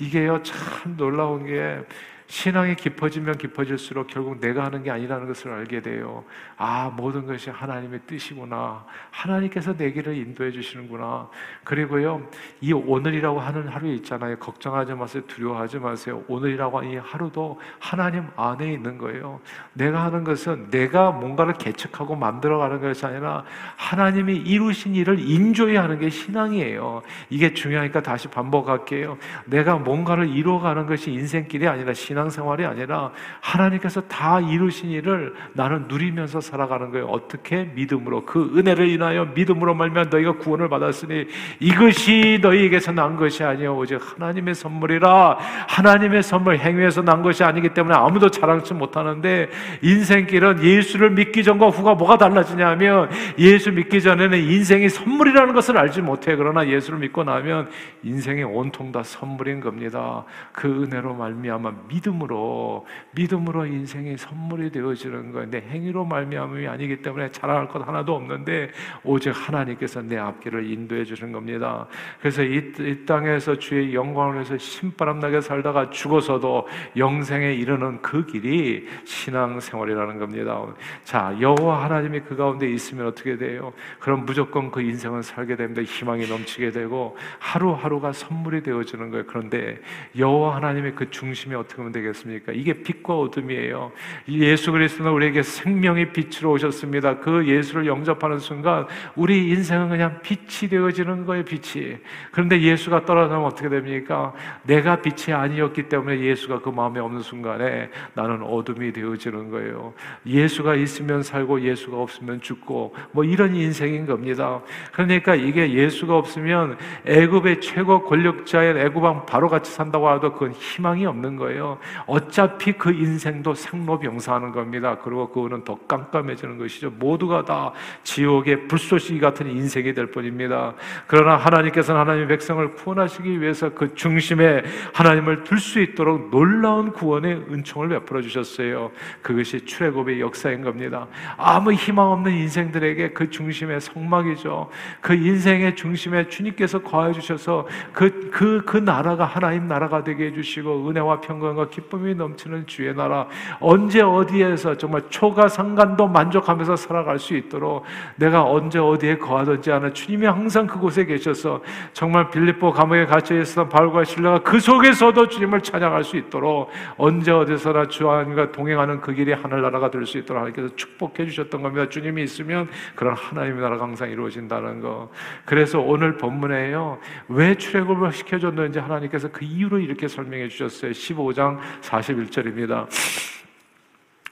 이게요 0.00 0.42
참 0.42 0.96
놀라운 0.96 1.46
게 1.46 1.84
신앙이 2.30 2.76
깊어지면 2.76 3.38
깊어질수록 3.38 4.06
결국 4.06 4.38
내가 4.38 4.64
하는 4.64 4.84
게 4.84 4.90
아니라는 4.92 5.26
것을 5.26 5.50
알게 5.50 5.82
돼요. 5.82 6.24
아, 6.56 6.88
모든 6.96 7.26
것이 7.26 7.50
하나님의 7.50 8.02
뜻이구나. 8.06 8.84
하나님께서 9.10 9.76
내 9.76 9.90
길을 9.90 10.16
인도해 10.16 10.52
주시는구나. 10.52 11.28
그리고요, 11.64 12.24
이 12.60 12.72
오늘이라고 12.72 13.40
하는 13.40 13.66
하루 13.66 13.88
있잖아요. 13.94 14.38
걱정하지 14.38 14.94
마세요. 14.94 15.24
두려워하지 15.26 15.80
마세요. 15.80 16.22
오늘이라고 16.28 16.78
하는 16.78 16.90
이 16.92 16.96
하루도 16.98 17.60
하나님 17.80 18.28
안에 18.36 18.74
있는 18.74 18.96
거예요. 18.96 19.40
내가 19.72 20.04
하는 20.04 20.22
것은 20.22 20.70
내가 20.70 21.10
뭔가를 21.10 21.54
개척하고 21.54 22.14
만들어가는 22.14 22.80
것이 22.80 23.04
아니라 23.04 23.44
하나님이 23.74 24.36
이루신 24.36 24.94
일을 24.94 25.18
인조히 25.18 25.74
하는 25.74 25.98
게 25.98 26.08
신앙이에요. 26.08 27.02
이게 27.28 27.52
중요하니까 27.52 28.02
다시 28.02 28.28
반복할게요. 28.28 29.18
내가 29.46 29.78
뭔가를 29.78 30.28
이루어가는 30.28 30.86
것이 30.86 31.10
인생길이 31.10 31.66
아니라 31.66 31.92
신앙 31.92 32.19
신앙생활이 32.20 32.64
아니라 32.66 33.10
하나님께서 33.40 34.02
다 34.02 34.40
이루신 34.40 34.90
일을 34.90 35.34
나는 35.54 35.86
누리면서 35.88 36.40
살아가는 36.40 36.90
거예요. 36.90 37.06
어떻게? 37.06 37.64
믿음으로. 37.74 38.26
그 38.26 38.52
은혜를 38.56 38.88
인하여 38.88 39.26
믿음으로 39.34 39.74
말면 39.74 40.10
너희가 40.10 40.36
구원을 40.38 40.68
받았으니 40.68 41.26
이것이 41.60 42.38
너희에게서 42.42 42.92
난 42.92 43.16
것이 43.16 43.42
아니요. 43.42 43.76
오직 43.76 43.98
하나님의 44.00 44.54
선물이라. 44.54 45.38
하나님의 45.68 46.22
선물 46.22 46.58
행위에서 46.58 47.02
난 47.02 47.22
것이 47.22 47.42
아니기 47.44 47.70
때문에 47.70 47.96
아무도 47.96 48.30
자랑치 48.30 48.74
못하는데 48.74 49.48
인생길은 49.82 50.62
예수를 50.62 51.10
믿기 51.10 51.42
전과 51.42 51.68
후가 51.68 51.94
뭐가 51.94 52.18
달라지냐면 52.18 53.10
예수 53.38 53.72
믿기 53.72 54.02
전에는 54.02 54.38
인생이 54.38 54.88
선물이라는 54.88 55.54
것을 55.54 55.78
알지 55.78 56.02
못해. 56.02 56.36
그러나 56.36 56.66
예수를 56.66 56.98
믿고 56.98 57.24
나면 57.24 57.68
인생이 58.02 58.42
온통 58.42 58.92
다 58.92 59.02
선물인 59.02 59.60
겁니다. 59.60 60.24
그 60.52 60.82
은혜로 60.82 61.14
말미암아 61.14 61.72
믿음 61.88 62.09
믿음으로 62.10 62.86
믿음으로 63.12 63.66
인생이 63.66 64.16
선물이 64.16 64.70
되어지는 64.70 65.32
거예요. 65.32 65.50
내 65.50 65.60
행위로 65.60 66.04
말미암음이 66.04 66.66
아니기 66.66 67.02
때문에 67.02 67.30
자랑할 67.30 67.68
것 67.68 67.86
하나도 67.86 68.14
없는데 68.14 68.70
오직 69.04 69.30
하나님께서 69.30 70.02
내 70.02 70.18
앞길을 70.18 70.70
인도해 70.70 71.04
주시는 71.04 71.32
겁니다. 71.32 71.86
그래서 72.20 72.42
이, 72.42 72.72
이 72.78 73.06
땅에서 73.06 73.58
주의 73.58 73.94
영광을 73.94 74.34
위해서 74.34 74.58
신바람 74.58 75.20
나게 75.20 75.40
살다가 75.40 75.90
죽어서도 75.90 76.66
영생에 76.96 77.54
이르는 77.54 78.02
그 78.02 78.26
길이 78.26 78.86
신앙 79.04 79.60
생활이라는 79.60 80.18
겁니다. 80.18 80.66
자, 81.04 81.36
여호와 81.40 81.84
하나님이 81.84 82.20
그 82.20 82.36
가운데 82.36 82.68
있으면 82.68 83.06
어떻게 83.06 83.36
돼요? 83.36 83.72
그럼 83.98 84.24
무조건 84.26 84.70
그 84.70 84.80
인생은 84.82 85.22
살게 85.22 85.56
됩니다. 85.56 85.82
희망이 85.82 86.26
넘치게 86.26 86.70
되고 86.70 87.16
하루하루가 87.38 88.12
선물이 88.12 88.62
되어지는 88.62 89.10
거예요. 89.10 89.24
그런데 89.26 89.78
여호와 90.16 90.56
하나님의 90.56 90.94
그 90.94 91.10
중심이 91.10 91.54
어떻게 91.54 91.76
보면 91.76 91.92
되겠습니까? 92.00 92.52
이게 92.52 92.72
빛과 92.82 93.18
어둠이에요. 93.18 93.92
예수 94.28 94.72
그리스도는 94.72 95.12
우리에게 95.12 95.42
생명의 95.42 96.12
빛으로 96.12 96.52
오셨습니다. 96.52 97.18
그 97.18 97.46
예수를 97.46 97.86
영접하는 97.86 98.38
순간 98.38 98.86
우리 99.16 99.50
인생은 99.50 99.88
그냥 99.88 100.20
빛이 100.22 100.68
되어지는 100.70 101.26
거예요, 101.26 101.44
빛이. 101.44 101.96
그런데 102.30 102.60
예수가 102.60 103.04
떨어지면 103.04 103.44
어떻게 103.44 103.68
됩니까? 103.68 104.32
내가 104.64 105.00
빛이 105.00 105.34
아니었기 105.34 105.84
때문에 105.88 106.20
예수가 106.20 106.60
그 106.60 106.70
마음에 106.70 107.00
없는 107.00 107.22
순간에 107.22 107.90
나는 108.14 108.42
어둠이 108.42 108.92
되어지는 108.92 109.50
거예요. 109.50 109.94
예수가 110.26 110.76
있으면 110.76 111.22
살고 111.22 111.62
예수가 111.62 111.96
없으면 111.96 112.40
죽고 112.40 112.94
뭐 113.12 113.24
이런 113.24 113.54
인생인 113.54 114.06
겁니다. 114.06 114.60
그러니까 114.92 115.34
이게 115.34 115.72
예수가 115.72 116.16
없으면 116.16 116.76
애굽의 117.06 117.60
최고 117.60 118.04
권력자인 118.04 118.76
애굽왕 118.76 119.26
바로 119.26 119.48
같이 119.48 119.72
산다고 119.72 120.12
해도 120.14 120.32
그건 120.32 120.52
희망이 120.52 121.06
없는 121.06 121.36
거예요. 121.36 121.78
어차피 122.06 122.72
그 122.72 122.92
인생도 122.92 123.54
생로병사하는 123.54 124.52
겁니다. 124.52 124.98
그리고 125.02 125.30
그거는 125.30 125.64
더 125.64 125.78
깜깜해지는 125.86 126.58
것이죠. 126.58 126.90
모두가 126.90 127.44
다 127.44 127.72
지옥의 128.02 128.68
불쏘시기 128.68 129.20
같은 129.20 129.48
인생이 129.48 129.94
될 129.94 130.10
뿐입니다. 130.10 130.74
그러나 131.06 131.36
하나님께서는 131.36 132.00
하나님의 132.00 132.28
백성을 132.28 132.74
구원하시기 132.74 133.40
위해서 133.40 133.70
그 133.70 133.94
중심에 133.94 134.62
하나님을 134.94 135.44
둘 135.44 135.60
수 135.60 135.78
있도록 135.80 136.30
놀라운 136.30 136.90
구원의 136.92 137.44
은총을 137.50 137.90
베풀어 137.90 138.22
주셨어요. 138.22 138.90
그것이 139.22 139.64
출애굽의 139.64 140.20
역사인 140.20 140.62
겁니다. 140.62 141.06
아무 141.36 141.72
희망 141.72 142.10
없는 142.12 142.32
인생들에게 142.32 143.10
그 143.10 143.30
중심의 143.30 143.80
성막이죠. 143.80 144.70
그 145.00 145.14
인생의 145.14 145.76
중심에 145.76 146.28
주님께서 146.28 146.80
거해 146.80 147.12
주셔서 147.12 147.68
그 147.92 148.30
그, 148.30 148.62
그 148.64 148.76
나라가 148.78 149.24
하나님 149.24 149.68
나라가 149.68 150.02
되게 150.02 150.26
해 150.26 150.32
주시고 150.32 150.88
은혜와 150.88 151.20
평강과 151.20 151.69
기쁨이 151.70 152.14
넘치는 152.14 152.66
주의 152.66 152.94
나라 152.94 153.26
언제 153.60 154.02
어디에서 154.02 154.76
정말 154.76 155.02
초가 155.08 155.48
상간도 155.48 156.06
만족하면서 156.08 156.76
살아갈 156.76 157.18
수 157.18 157.34
있도록 157.34 157.84
내가 158.16 158.44
언제 158.44 158.78
어디에 158.78 159.16
거하든지 159.16 159.70
하는 159.70 159.94
주님이 159.94 160.26
항상 160.26 160.66
그곳에 160.66 161.06
계셔서 161.06 161.62
정말 161.94 162.30
빌립보 162.30 162.72
감옥에 162.72 163.06
갇혀 163.06 163.40
있었던 163.40 163.70
바울과 163.70 164.04
신라가 164.04 164.40
그 164.40 164.60
속에서도 164.60 165.28
주님을 165.28 165.62
찬양할 165.62 166.04
수 166.04 166.16
있도록 166.18 166.68
언제 166.98 167.32
어디서나 167.32 167.86
주님과 167.86 168.52
동행하는 168.52 169.00
그 169.00 169.14
길이 169.14 169.32
하늘나라가 169.32 169.90
될 169.90 170.10
수 170.10 170.18
있도록 170.18 170.40
하나님께서 170.40 170.74
축복해 170.76 171.26
주셨던 171.26 171.62
겁니다. 171.62 171.88
주님이 171.88 172.22
있으면 172.24 172.68
그런 172.94 173.14
하나님의 173.14 173.62
나라가 173.62 173.84
항상 173.84 174.10
이루어진다는 174.10 174.80
거. 174.80 175.10
그래서 175.44 175.80
오늘 175.80 176.16
본문에요. 176.18 176.98
왜 177.28 177.54
출애굽을 177.54 178.12
시켜줬는지 178.12 178.78
하나님께서 178.80 179.28
그 179.30 179.44
이유를 179.44 179.82
이렇게 179.82 180.08
설명해 180.08 180.48
주셨어요. 180.48 180.90
15장 180.90 181.58
41절입니다. 181.82 182.86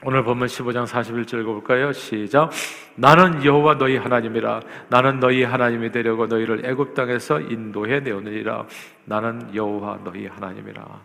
오늘 0.01 0.23
본문 0.23 0.47
15장 0.47 0.85
41절 0.87 1.41
읽어볼까요? 1.41 1.91
시작. 1.91 2.51
나는 2.95 3.43
여호와 3.43 3.77
너희 3.77 3.97
하나님이라. 3.97 4.61
나는 4.89 5.19
너희 5.19 5.43
하나님이 5.43 5.91
되려고 5.91 6.25
너희를 6.25 6.65
애굽 6.65 6.93
땅에서 6.93 7.41
인도해 7.41 7.99
내오느니라. 7.99 8.65
나는 9.05 9.53
여호와 9.53 9.99
너희 10.05 10.27
하나님이라. 10.27 11.01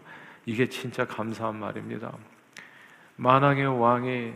이게 0.46 0.68
진짜 0.68 1.04
감사한 1.04 1.56
말입니다. 1.56 2.12
만왕의 3.16 3.80
왕이 3.80 4.32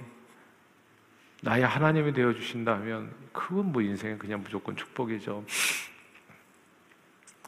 나의 1.42 1.64
하나님이 1.64 2.12
되어 2.12 2.32
주신다면 2.32 3.12
그건 3.32 3.70
뭐 3.70 3.80
인생은 3.80 4.18
그냥 4.18 4.42
무조건 4.42 4.74
축복이죠. 4.74 5.44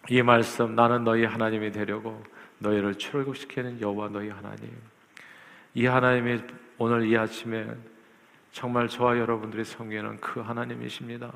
이 0.09 0.23
말씀 0.23 0.75
나는 0.75 1.05
너희 1.05 1.25
하나님이 1.25 1.73
되려고 1.73 2.23
너희를 2.61 2.95
출애굽시키는 2.95 3.81
여호와 3.81 4.09
너희 4.11 4.29
하나님. 4.29 4.71
이 5.75 5.87
하나님이 5.87 6.41
오늘 6.79 7.07
이 7.07 7.17
아침에 7.17 7.67
정말 8.53 8.89
저와 8.89 9.19
여러분들의 9.19 9.65
성경에는 9.65 10.19
그 10.19 10.41
하나님이십니다. 10.41 11.33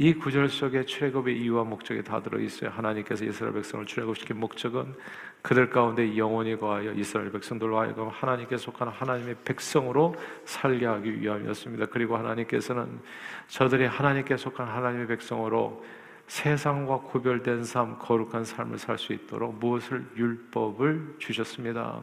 이 0.00 0.14
구절 0.14 0.48
속에 0.48 0.84
출애굽의 0.84 1.40
이유와 1.40 1.64
목적이 1.64 2.04
다 2.04 2.22
들어 2.22 2.38
있어요. 2.38 2.70
하나님께서 2.70 3.24
이스라엘 3.24 3.52
백성을 3.54 3.84
출애굽시킨 3.84 4.38
목적은 4.38 4.94
그들 5.42 5.70
가운데 5.70 6.16
영원히 6.16 6.56
거하여 6.56 6.92
이스라엘 6.92 7.32
백성들로 7.32 7.78
하여금 7.78 8.08
하나님께 8.08 8.56
속한 8.56 8.88
하나님의 8.88 9.36
백성으로 9.44 10.14
살게 10.44 10.86
하기 10.86 11.20
위함이었습니다. 11.20 11.86
그리고 11.86 12.16
하나님께서는 12.16 13.00
저들이 13.48 13.86
하나님께 13.86 14.36
속한 14.36 14.68
하나님의 14.68 15.08
백성으로 15.08 15.84
세상과 16.28 17.00
구별된 17.00 17.64
삶, 17.64 17.98
거룩한 17.98 18.44
삶을 18.44 18.78
살 18.78 18.98
수 18.98 19.12
있도록 19.12 19.58
무엇을 19.58 20.04
율법을 20.16 21.16
주셨습니다. 21.18 22.02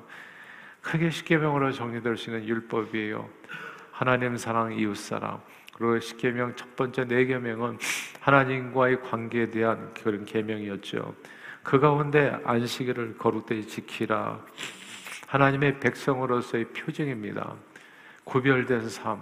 크게 0.81 1.09
십계명으로 1.09 1.71
정리될 1.71 2.17
수 2.17 2.31
있는 2.31 2.47
율법이에요. 2.47 3.27
하나님 3.91 4.35
사랑, 4.35 4.73
이웃 4.73 4.95
사랑. 4.97 5.41
그리고 5.73 5.99
십계명 5.99 6.55
첫 6.55 6.75
번째 6.75 7.05
네 7.05 7.25
계명은 7.25 7.77
하나님과의 8.19 9.01
관계에 9.01 9.49
대한 9.49 9.93
그런 9.93 10.25
계명이었죠. 10.25 11.15
그 11.63 11.79
가운데 11.79 12.37
안식일을 12.45 13.17
거룩되이 13.17 13.67
지키라. 13.67 14.39
하나님의 15.27 15.79
백성으로서의 15.79 16.65
표징입니다. 16.65 17.55
구별된 18.23 18.89
삶, 18.89 19.19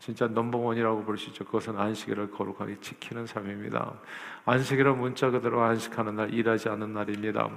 진짜 0.00 0.26
넘버원이라고 0.26 1.04
볼 1.04 1.18
수 1.18 1.28
있죠. 1.28 1.44
그것은 1.44 1.78
안식일을 1.78 2.30
거룩하게 2.30 2.78
지키는 2.80 3.26
삶입니다. 3.26 3.92
안식일은 4.46 4.98
문자 4.98 5.30
그대로 5.30 5.62
안식하는 5.62 6.16
날, 6.16 6.32
일하지 6.32 6.70
않는 6.70 6.94
날입니다. 6.94 7.50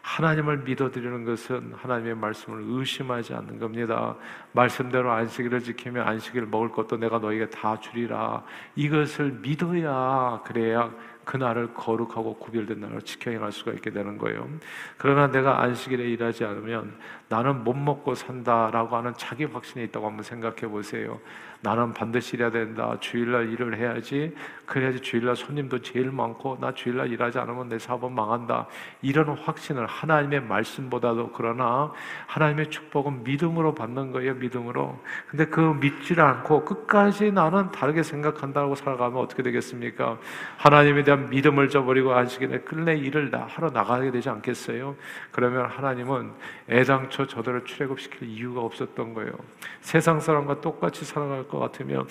하나님을 0.00 0.60
믿어드리는 0.60 1.26
것은 1.26 1.74
하나님의 1.76 2.14
말씀을 2.16 2.62
의심하지 2.66 3.34
않는 3.34 3.58
겁니다. 3.58 4.16
말씀대로 4.52 5.12
안식일을 5.12 5.60
지키면 5.60 6.08
안식일 6.08 6.46
먹을 6.46 6.70
것도 6.70 6.96
내가 6.96 7.18
너에게 7.18 7.50
다 7.50 7.78
주리라. 7.78 8.42
이것을 8.76 9.32
믿어야 9.42 10.40
그래야 10.46 10.90
그날을 11.24 11.74
거룩하고 11.74 12.38
구별된 12.38 12.80
날을 12.80 13.02
지켜 13.02 13.30
행할 13.30 13.52
수가 13.52 13.72
있게 13.72 13.90
되는 13.90 14.16
거예요. 14.16 14.48
그러나 14.96 15.30
내가 15.30 15.62
안식일에 15.62 16.08
일하지 16.08 16.44
않으면 16.46 16.96
나는 17.28 17.62
못 17.62 17.74
먹고 17.76 18.14
산다라고 18.14 18.96
하는 18.96 19.12
자기 19.16 19.44
확신이 19.44 19.84
있다고 19.84 20.06
한번 20.06 20.22
생각해 20.24 20.62
보세요. 20.62 21.20
나는 21.62 21.92
반드시 21.92 22.36
일해야 22.36 22.50
된다. 22.50 22.96
주일날 23.00 23.52
일을 23.52 23.76
해야지. 23.76 24.34
그래야지 24.64 25.00
주일날 25.00 25.36
손님도 25.36 25.82
제일 25.82 26.10
많고 26.10 26.58
나 26.60 26.72
주일날 26.72 27.10
일하지 27.12 27.38
않으면 27.38 27.68
내 27.68 27.78
사업은 27.78 28.12
망한다. 28.12 28.66
이런 29.02 29.36
확신을 29.36 29.86
하나님의 29.86 30.42
말씀보다도 30.42 31.32
그러나 31.32 31.92
하나님의 32.26 32.70
축복은 32.70 33.24
믿음으로 33.24 33.74
받는 33.74 34.12
거예요. 34.12 34.34
믿음으로. 34.34 34.98
근데 35.28 35.46
그 35.46 35.60
믿지를 35.60 36.22
않고 36.22 36.64
끝까지 36.64 37.32
나는 37.32 37.70
다르게 37.72 38.02
생각한다고 38.02 38.74
살아가면 38.74 39.20
어떻게 39.20 39.42
되겠습니까? 39.42 40.18
하나님에 40.56 41.02
대한 41.02 41.28
믿음을 41.28 41.68
저버리고 41.68 42.14
안식일에 42.14 42.60
끝내 42.60 42.96
일을 42.96 43.30
하러 43.34 43.70
나가게 43.70 44.10
되지 44.12 44.30
않겠어요? 44.30 44.96
그러면 45.30 45.66
하나님은 45.66 46.32
애당초 46.70 47.26
저들을 47.26 47.64
출애굽시킬 47.64 48.28
이유가 48.28 48.60
없었던 48.62 49.14
거예요. 49.14 49.32
세상 49.80 50.20
사람과 50.20 50.60
똑같이 50.60 51.04
살아갈 51.04 51.49
것 51.50 51.58
같으면 51.58 52.06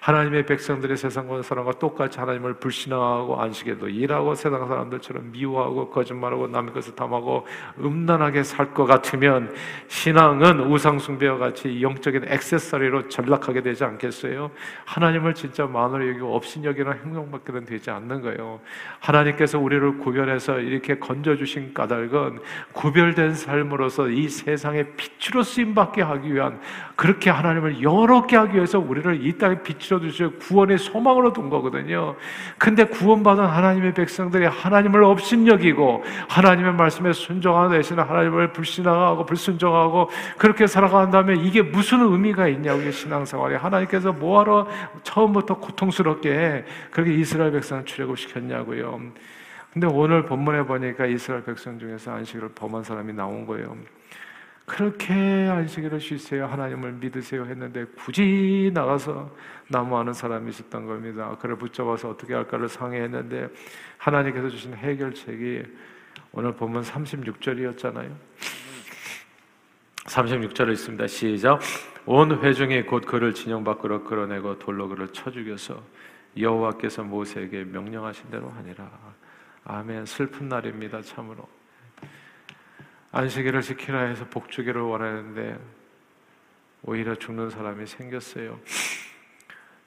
하나님의 0.00 0.46
백성들의 0.46 0.96
세상과 0.96 1.42
사람과 1.42 1.72
똑같이 1.72 2.18
하나님을 2.18 2.54
불신앙하고 2.54 3.40
안식에도 3.40 3.88
일하고 3.88 4.34
세상 4.34 4.66
사람들처럼 4.66 5.30
미워하고 5.32 5.90
거짓말하고 5.90 6.48
남의 6.48 6.74
것을 6.74 6.94
탐하고 6.94 7.46
음란하게 7.78 8.42
살 8.42 8.72
것 8.72 8.86
같으면 8.86 9.54
신앙은 9.88 10.70
우상 10.70 10.98
숭배와 10.98 11.38
같이 11.38 11.82
영적인 11.82 12.24
액세서리로 12.26 13.08
전락하게 13.08 13.62
되지 13.62 13.84
않겠어요? 13.84 14.50
하나님을 14.84 15.34
진짜 15.34 15.66
만으로 15.66 16.08
여기고 16.08 16.34
없인 16.34 16.64
여기는 16.64 16.92
행동밖에는 17.04 17.64
되지 17.64 17.90
않는 17.90 18.22
거예요. 18.22 18.60
하나님께서 19.00 19.58
우리를 19.58 19.98
구별해서 19.98 20.60
이렇게 20.60 20.98
건져 20.98 21.36
주신 21.36 21.74
까닭은 21.74 22.40
구별된 22.72 23.34
삶으로서 23.34 24.08
이 24.08 24.28
세상의 24.28 24.92
빛으로 24.96 25.42
쓰임 25.42 25.74
받게 25.74 26.02
하기 26.02 26.34
위한 26.34 26.60
그렇게 26.96 27.30
하나님을 27.30 27.82
영롭게 27.82 28.36
하기 28.36 28.56
위해서 28.56 28.78
우리를 28.82 29.24
이 29.24 29.38
땅에 29.38 29.62
빛으로 29.62 30.00
두시고 30.00 30.38
구원의 30.38 30.78
소망으로 30.78 31.32
둔 31.32 31.50
거거든요. 31.50 32.16
근데 32.58 32.84
구원받은 32.84 33.44
하나님의 33.44 33.94
백성들이 33.94 34.46
하나님을 34.46 35.02
업신여기고 35.04 36.04
하나님의 36.28 36.74
말씀에 36.74 37.12
순종하는 37.12 37.76
대신에 37.76 38.02
하나님을 38.02 38.52
불신앙하고 38.52 39.26
불순종하고 39.26 40.10
그렇게 40.38 40.66
살아간다면 40.66 41.38
이게 41.44 41.62
무슨 41.62 42.00
의미가 42.00 42.48
있냐고 42.48 42.90
신앙생활에 42.90 43.56
하나님께서 43.56 44.12
뭐하러 44.12 44.68
처음부터 45.02 45.58
고통스럽게 45.58 46.64
그렇게 46.90 47.14
이스라엘 47.14 47.52
백성을 47.52 47.84
출애굽시켰냐고요. 47.84 49.00
근데 49.72 49.86
오늘 49.86 50.26
본문에 50.26 50.64
보니까 50.64 51.06
이스라엘 51.06 51.44
백성 51.44 51.78
중에서 51.78 52.12
안식일을 52.12 52.50
범한 52.54 52.84
사람이 52.84 53.14
나온 53.14 53.46
거예요. 53.46 53.74
그렇게 54.72 55.12
안식일을 55.12 56.00
쉬세요. 56.00 56.46
하나님을 56.46 56.92
믿으세요 56.92 57.44
했는데 57.44 57.84
굳이 57.94 58.70
나가서 58.72 59.30
나무하는 59.68 60.14
사람이 60.14 60.48
있었던 60.48 60.86
겁니다. 60.86 61.36
그를 61.38 61.56
붙잡아서 61.56 62.08
어떻게 62.08 62.32
할까를 62.32 62.70
상의했는데 62.70 63.48
하나님께서 63.98 64.48
주신 64.48 64.72
해결책이 64.72 65.62
오늘 66.32 66.54
보면 66.54 66.84
36절이었잖아요. 66.84 68.14
36절에 70.06 70.72
있습니다. 70.72 71.06
시작. 71.06 71.60
온 72.06 72.42
회중이 72.42 72.84
곧 72.84 73.04
그를 73.04 73.34
진영 73.34 73.62
밖으로 73.64 74.02
끌어내고 74.04 74.58
돌로 74.58 74.88
그를 74.88 75.08
쳐 75.08 75.30
죽여서 75.30 75.82
여호와께서 76.38 77.02
모세에게 77.02 77.64
명령하신 77.64 78.30
대로 78.30 78.48
하니라. 78.48 78.90
아멘. 79.64 80.06
슬픈 80.06 80.48
날입니다. 80.48 81.02
참으로. 81.02 81.46
안식일을 83.12 83.60
지키라 83.60 84.04
해서 84.04 84.24
복주기를 84.24 84.80
원하는데 84.80 85.58
오히려 86.82 87.14
죽는 87.14 87.50
사람이 87.50 87.86
생겼어요. 87.86 88.58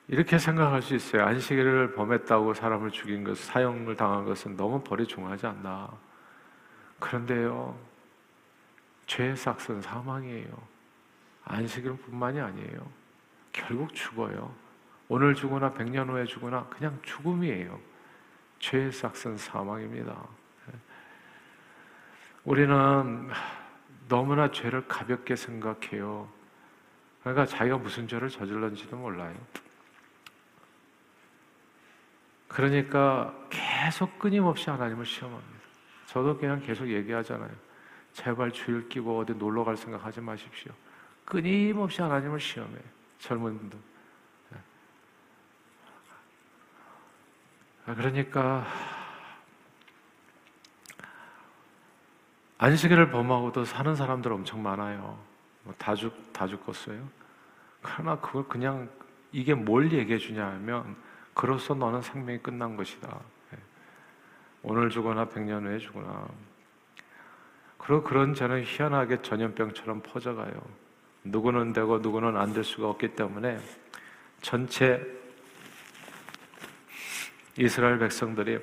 이렇게 0.07 0.37
생각할 0.37 0.83
수 0.83 0.93
있어요. 0.93 1.23
안식일을 1.25 1.93
범했다고 1.93 2.53
사람을 2.53 2.91
죽인 2.91 3.23
것, 3.23 3.35
사형을 3.37 3.95
당한 3.95 4.25
것은 4.25 4.55
너무 4.55 4.83
벌이 4.83 5.07
중하지 5.07 5.47
않나. 5.47 5.91
그런데요, 6.99 7.75
죄의 9.07 9.35
삭은 9.35 9.81
사망이에요. 9.81 10.75
안식일뿐만이 11.45 12.39
아니에요. 12.39 12.91
결국 13.51 13.93
죽어요. 13.95 14.53
오늘 15.07 15.33
죽으나 15.33 15.73
백년 15.73 16.09
후에 16.09 16.25
죽으나 16.25 16.65
그냥 16.69 16.99
죽음이에요. 17.01 17.79
죄의 18.59 18.91
삭은 18.91 19.37
사망입니다. 19.37 20.15
우리는 22.45 23.29
너무나 24.07 24.51
죄를 24.51 24.87
가볍게 24.87 25.35
생각해요. 25.35 26.29
그러니까 27.21 27.45
자기가 27.45 27.79
무슨 27.79 28.07
죄를 28.07 28.29
저질렀는지도 28.29 28.95
몰라요. 28.95 29.35
그러니까 32.47 33.33
계속 33.49 34.19
끊임없이 34.19 34.69
하나님을 34.69 35.05
시험합니다. 35.05 35.65
저도 36.05 36.37
그냥 36.37 36.61
계속 36.61 36.87
얘기하잖아요. 36.87 37.51
제발 38.13 38.51
주일 38.51 38.87
끼고 38.87 39.19
어디 39.19 39.33
놀러 39.33 39.63
갈 39.63 39.75
생각 39.75 40.05
하지 40.05 40.21
마십시오. 40.21 40.71
끊임없이 41.25 42.01
하나님을 42.01 42.39
시험해. 42.39 42.77
젊은 43.17 43.57
분들. 43.57 43.79
아, 47.87 47.93
그러니까 47.93 48.65
안식일을 52.57 53.11
범하고도 53.11 53.65
사는 53.65 53.95
사람들 53.95 54.31
엄청 54.31 54.63
많아요. 54.63 55.19
뭐다 55.63 55.95
죽, 55.95 56.13
다 56.31 56.47
죽었어요. 56.47 57.01
그러나 57.81 58.17
그걸 58.19 58.47
그냥 58.47 58.89
이게 59.31 59.53
뭘 59.53 59.91
얘기해 59.91 60.17
주냐 60.17 60.45
하면 60.45 60.95
그로써 61.33 61.73
너는 61.73 62.01
생명이 62.01 62.39
끝난 62.39 62.77
것이다. 62.77 63.19
예. 63.53 63.57
오늘 64.63 64.89
죽거나 64.89 65.25
백년 65.25 65.65
후에 65.67 65.79
죽거나. 65.79 66.27
그리고 67.77 68.03
그런 68.03 68.33
죄는 68.33 68.63
희한하게 68.63 69.21
전염병처럼 69.21 70.01
퍼져가요. 70.01 70.53
누구는 71.25 71.73
되고 71.73 71.97
누구는 71.99 72.37
안 72.37 72.53
될 72.53 72.63
수가 72.63 72.89
없기 72.89 73.09
때문에 73.15 73.59
전체 74.41 75.05
이스라엘 77.57 77.99
백성들이 77.99 78.59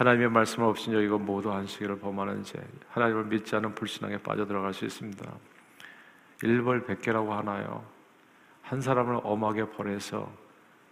하나님의 0.00 0.30
말씀을 0.30 0.74
여이고 0.94 1.18
모두 1.18 1.52
안식일을 1.52 1.98
범하는 1.98 2.42
죄, 2.42 2.58
하나님을 2.88 3.24
믿지 3.26 3.54
않은 3.56 3.74
불신앙에 3.74 4.16
빠져들어갈 4.16 4.72
수 4.72 4.86
있습니다. 4.86 5.30
일벌백계라고 6.42 7.34
하나요? 7.34 7.84
한 8.62 8.80
사람을 8.80 9.20
엄하게 9.22 9.68
벌해서 9.72 10.32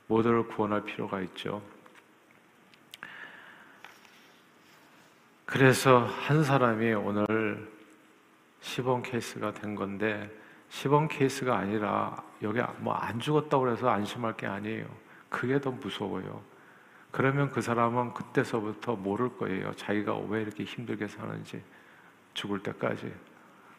모두를 0.09 0.47
구원할 0.47 0.85
필요가 0.85 1.23
있죠. 1.23 1.63
그래서 5.47 6.01
한 6.01 6.45
사람이 6.45 6.93
오늘 6.93 7.67
시범 8.61 9.01
케이스가 9.01 9.55
된 9.55 9.75
건데 9.75 10.31
시범 10.69 11.09
케이스가 11.09 11.57
아니라 11.57 12.23
여기 12.43 12.61
뭐 12.77 12.93
안 12.93 13.19
죽었다고 13.19 13.71
해서 13.71 13.89
안심할 13.89 14.37
게 14.37 14.47
아니에요. 14.47 14.87
그게 15.31 15.59
더 15.59 15.71
무서워요. 15.71 16.58
그러면 17.11 17.51
그 17.51 17.63
사람은 17.63 18.15
그때서부터 18.15 18.97
모를 18.97 19.37
거예요. 19.37 19.73
자기가 19.75 20.17
왜 20.29 20.43
이렇게 20.43 20.65
힘들게 20.65 21.09
사는지 21.09 21.63
죽을 22.35 22.63
때까지. 22.63 23.13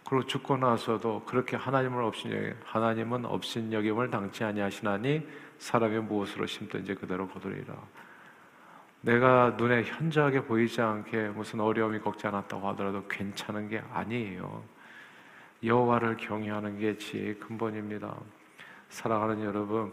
그리고 0.08 0.26
죽고 0.26 0.58
나서도 0.58 1.24
그렇게 1.26 1.56
하나님을 1.56 2.04
여김, 2.04 2.56
하나님은 2.66 3.26
없인 3.26 3.72
여김을 3.72 4.10
당치 4.10 4.44
아니하시나니 4.44 5.28
사람이 5.60 6.00
무엇으로 6.00 6.48
심든지 6.48 6.96
그대로 6.96 7.28
거두리라. 7.28 7.76
내가 9.02 9.52
눈에 9.52 9.84
현저하게 9.84 10.44
보이지 10.46 10.82
않게 10.82 11.30
무슨 11.30 11.62
어려움이 11.62 12.00
겪지 12.00 12.28
않았다고 12.28 12.68
하더라도 12.70 13.08
괜찮은 13.08 13.70
게 13.70 13.82
아니에요. 13.94 14.64
여호와를 15.64 16.18
경외하는 16.18 16.80
게 16.80 16.98
지혜의 16.98 17.40
근본입니다. 17.40 18.16
사랑하는 18.90 19.44
여러분, 19.44 19.92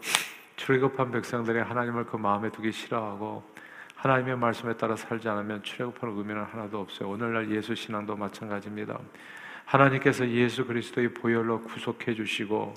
출애굽한 0.57 1.11
백성들이 1.11 1.59
하나님을 1.59 2.05
그 2.05 2.17
마음에 2.17 2.49
두기 2.49 2.71
싫어하고 2.71 3.43
하나님의 3.95 4.37
말씀에 4.37 4.75
따라 4.75 4.95
살지 4.95 5.29
않으면 5.29 5.63
출애굽하는 5.63 6.17
의미는 6.17 6.43
하나도 6.43 6.79
없어요. 6.79 7.09
오늘날 7.09 7.49
예수 7.51 7.73
신앙도 7.73 8.15
마찬가지입니다. 8.15 8.99
하나님께서 9.65 10.27
예수 10.29 10.65
그리스도의 10.65 11.13
보혈로 11.13 11.61
구속해 11.61 12.13
주시고 12.13 12.73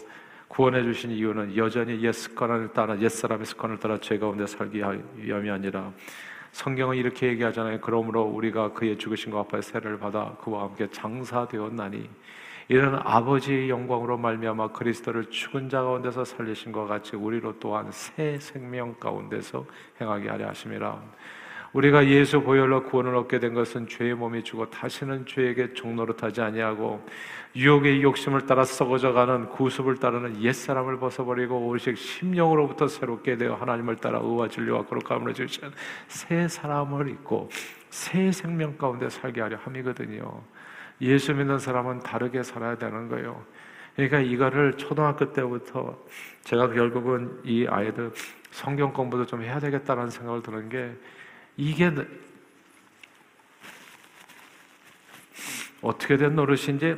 구원해 0.49 0.83
주신 0.83 1.11
이유는 1.11 1.57
여전히 1.57 2.03
옛 2.03 2.13
습관을 2.13 2.73
따라 2.73 2.99
옛 3.01 3.09
사람의 3.09 3.47
습관을 3.47 3.79
따라 3.79 3.99
죄 3.99 4.19
가운데 4.19 4.47
살기 4.47 4.83
위함이 5.17 5.51
아니라 5.51 5.93
성경은 6.53 6.97
이렇게 6.97 7.29
얘기하잖아요. 7.29 7.81
그러므로 7.81 8.25
우리가 8.25 8.73
그의 8.73 8.99
죽으신 8.99 9.31
것 9.31 9.41
앞에 9.41 9.63
세례를 9.63 9.99
받아 9.99 10.37
그와 10.43 10.65
함께 10.65 10.89
장사되었나니 10.91 12.11
이런 12.71 13.01
아버지의 13.03 13.69
영광으로 13.69 14.17
말미암아 14.17 14.69
그리스도를 14.69 15.29
죽은 15.29 15.69
자 15.69 15.83
가운데서 15.83 16.25
살리신 16.25 16.71
것 16.71 16.87
같이 16.87 17.17
우리로 17.17 17.59
또한 17.59 17.89
새 17.91 18.39
생명 18.39 18.95
가운데서 18.95 19.67
행하게 20.01 20.29
하려 20.29 20.49
하심이라. 20.51 21.03
우리가 21.73 22.07
예수 22.07 22.41
보혈로 22.41 22.85
구원을 22.85 23.17
얻게 23.17 23.41
된 23.41 23.55
것은 23.55 23.89
죄의 23.89 24.15
몸이 24.15 24.45
죽어 24.45 24.67
다시는 24.67 25.27
죄에게 25.27 25.73
종노릇하지 25.75 26.43
아니하고 26.43 27.05
유혹의 27.57 28.05
욕심을 28.05 28.47
따라 28.47 28.63
썩어져가는 28.63 29.49
구습을 29.49 29.97
따르는 29.97 30.41
옛 30.45 30.53
사람을 30.53 31.01
벗어버리고 31.01 31.67
오직 31.67 31.99
심령으로부터 31.99 32.87
새롭게 32.87 33.37
되어 33.37 33.57
하나님을 33.57 33.97
따라 33.97 34.21
의와 34.21 34.47
진리와 34.47 34.85
거룩함을 34.85 35.35
주신 35.35 35.73
새 36.07 36.47
사람을 36.47 37.09
입고 37.09 37.49
새 37.91 38.31
생명 38.31 38.79
가운데 38.79 39.11
살게 39.11 39.41
하려 39.41 39.57
함이거든요. 39.57 40.41
예수 41.01 41.35
믿는 41.35 41.59
사람은 41.59 42.01
다르게 42.01 42.43
살아야 42.43 42.77
되는 42.77 43.09
거예요. 43.09 43.45
그러니까 43.95 44.21
이거를 44.21 44.77
초등학교 44.77 45.33
때부터 45.33 45.99
제가 46.45 46.69
결국은 46.69 47.41
이 47.45 47.67
아이들 47.67 48.13
성경 48.51 48.93
공부도 48.93 49.27
좀 49.27 49.43
해야 49.43 49.59
되겠다는 49.59 50.11
생각을 50.11 50.43
드는 50.43 50.69
게 50.69 50.95
이게 51.57 51.93
어떻게 55.83 56.17
된 56.17 56.35
노릇인지 56.35 56.97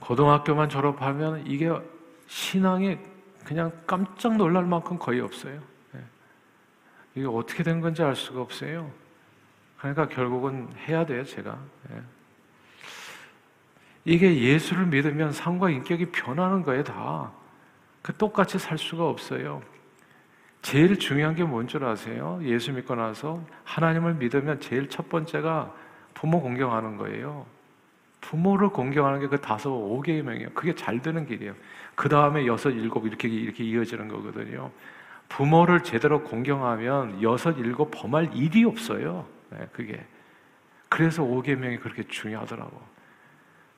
고등학교만 0.00 0.68
졸업하면 0.68 1.46
이게 1.46 1.70
신앙이 2.26 2.98
그냥 3.44 3.72
깜짝 3.86 4.36
놀랄 4.36 4.64
만큼 4.64 4.98
거의 4.98 5.20
없어요. 5.20 5.60
예. 5.94 6.00
이게 7.14 7.26
어떻게 7.26 7.62
된 7.62 7.80
건지 7.80 8.02
알 8.02 8.14
수가 8.14 8.40
없어요. 8.40 8.90
그러니까 9.78 10.08
결국은 10.08 10.68
해야 10.86 11.04
돼요, 11.04 11.24
제가. 11.24 11.58
예. 14.06 14.12
이게 14.12 14.36
예수를 14.40 14.86
믿으면 14.86 15.32
삶과 15.32 15.70
인격이 15.70 16.06
변하는 16.06 16.62
거예요, 16.62 16.84
다. 16.84 17.32
그 18.02 18.12
똑같이 18.16 18.58
살 18.58 18.76
수가 18.78 19.08
없어요. 19.08 19.62
제일 20.62 20.98
중요한 20.98 21.34
게 21.34 21.44
뭔 21.44 21.66
줄 21.68 21.84
아세요? 21.84 22.40
예수 22.42 22.72
믿고 22.72 22.94
나서 22.94 23.42
하나님을 23.64 24.14
믿으면 24.14 24.60
제일 24.60 24.88
첫 24.88 25.08
번째가 25.08 25.74
부모 26.14 26.40
공경하는 26.40 26.96
거예요. 26.96 27.46
부모를 28.20 28.70
공경하는 28.70 29.20
게 29.20 29.28
그 29.28 29.40
다섯, 29.40 29.70
오 29.70 30.00
개의 30.00 30.22
명이에요. 30.22 30.50
그게 30.54 30.74
잘 30.74 31.00
되는 31.02 31.26
길이에요. 31.26 31.54
그 31.94 32.08
다음에 32.08 32.46
여섯, 32.46 32.70
일곱 32.70 33.06
이렇게 33.06 33.28
이렇게 33.28 33.64
이어지는 33.64 34.08
거거든요. 34.08 34.70
부모를 35.28 35.82
제대로 35.82 36.22
공경하면 36.22 37.22
여섯, 37.22 37.58
일곱 37.58 37.90
범할 37.90 38.30
일이 38.34 38.64
없어요. 38.64 39.26
네, 39.50 39.66
그게. 39.72 40.04
그래서 40.88 41.22
오계명이 41.22 41.78
그렇게 41.78 42.04
중요하더라고. 42.04 42.80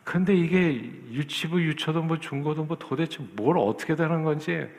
근데 0.07 0.37
이게 0.37 0.85
유치부, 1.11 1.61
유초등부, 1.61 2.21
중고등부 2.21 2.79
도대체 2.79 3.19
뭘 3.33 3.59
어떻게 3.59 3.97
되는 3.97 4.23
건지 4.23 4.71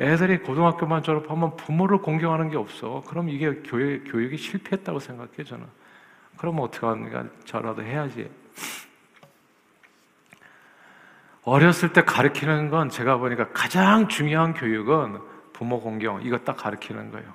애들이 0.00 0.38
고등학교만 0.38 1.04
졸업하면 1.04 1.54
부모를 1.54 1.98
공경하는 1.98 2.50
게 2.50 2.56
없어. 2.56 3.00
그럼 3.06 3.28
이게 3.28 3.54
교육, 3.62 4.02
교육이 4.10 4.36
실패했다고 4.36 4.98
생각해, 4.98 5.44
저는. 5.46 5.64
그럼 6.36 6.58
어떻게 6.58 6.84
하는가? 6.84 7.24
저라도 7.44 7.84
해야지. 7.84 8.28
어렸을 11.44 11.92
때 11.92 12.02
가르치는 12.02 12.68
건 12.68 12.88
제가 12.88 13.18
보니까 13.18 13.50
가장 13.52 14.08
중요한 14.08 14.54
교육은 14.54 15.20
부모 15.52 15.80
공경, 15.80 16.20
이거 16.22 16.38
딱 16.38 16.56
가르치는 16.56 17.12
거예요. 17.12 17.32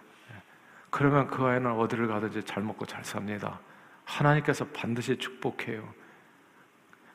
그러면 0.89 1.27
그 1.27 1.45
아이는 1.45 1.71
어디를 1.71 2.07
가든지 2.07 2.43
잘 2.43 2.63
먹고 2.63 2.85
잘 2.85 3.05
삽니다. 3.05 3.61
하나님께서 4.03 4.65
반드시 4.73 5.15
축복해요. 5.15 5.87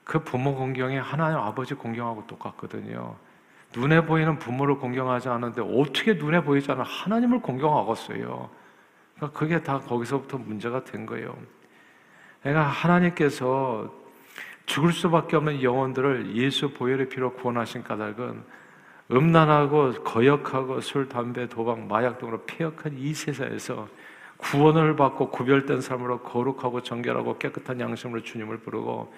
그 0.05 0.23
부모 0.23 0.55
공경이 0.55 0.97
하나님 0.99 1.39
아버지 1.39 1.75
공경하고 1.75 2.27
똑같거든요. 2.27 3.17
눈에 3.75 4.05
보이는 4.05 4.39
부모를 4.39 4.77
공경하지 4.77 5.29
않는데 5.29 5.63
어떻게 5.63 6.15
눈에 6.15 6.43
보이지 6.43 6.71
않은 6.71 6.85
하나님을 6.85 7.41
공경하겠어요? 7.41 8.51
그러니까 9.17 9.39
그게 9.39 9.63
다 9.63 9.81
거기서부터 9.81 10.39
문제가 10.39 10.85
된 10.85 11.07
거예요. 11.07 11.37
내가 12.43 12.63
하나님께서 12.63 13.93
죽을 14.67 14.93
수밖에 14.93 15.37
없는 15.37 15.63
영혼들을 15.63 16.37
예수 16.37 16.73
보혈의 16.73 17.09
피로 17.09 17.33
구원하신 17.33 17.83
까닭은 17.83 18.45
음란하고 19.11 19.93
거역하고 20.05 20.81
술, 20.81 21.09
담배, 21.09 21.49
도박, 21.49 21.81
마약 21.81 22.19
등으로 22.19 22.43
폐역한 22.47 22.97
이 22.97 23.13
세상에서 23.13 23.89
구원을 24.37 24.97
받고 24.97 25.31
구별된 25.31 25.81
삶으로 25.81 26.21
거룩하고 26.21 26.83
정결하고 26.83 27.39
깨끗한 27.39 27.81
양심으로 27.81 28.23
주님을 28.23 28.59
부르고 28.59 29.13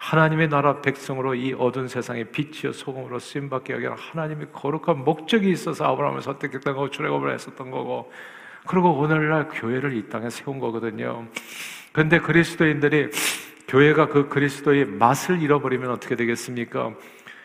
하나님의 0.00 0.48
나라 0.48 0.80
백성으로 0.80 1.34
이 1.34 1.52
어두운 1.52 1.86
세상에 1.86 2.24
빛이요 2.24 2.72
소금으로 2.72 3.18
쓰임받게 3.18 3.74
하기 3.74 3.86
하나님의 3.86 4.48
거룩한 4.50 5.04
목적이 5.04 5.50
있어서 5.50 5.84
아브라함을 5.84 6.22
선택했던 6.22 6.74
거고 6.74 6.88
출애굽을 6.88 7.32
했었던 7.34 7.70
거고 7.70 8.10
그리고 8.66 8.94
오늘날 8.98 9.48
교회를 9.48 9.94
이 9.94 10.08
땅에 10.08 10.30
세운 10.30 10.58
거거든요. 10.58 11.26
근데 11.92 12.18
그리스도인들이 12.18 13.10
교회가 13.68 14.08
그 14.08 14.28
그리스도의 14.28 14.86
맛을 14.86 15.42
잃어버리면 15.42 15.90
어떻게 15.90 16.16
되겠습니까? 16.16 16.94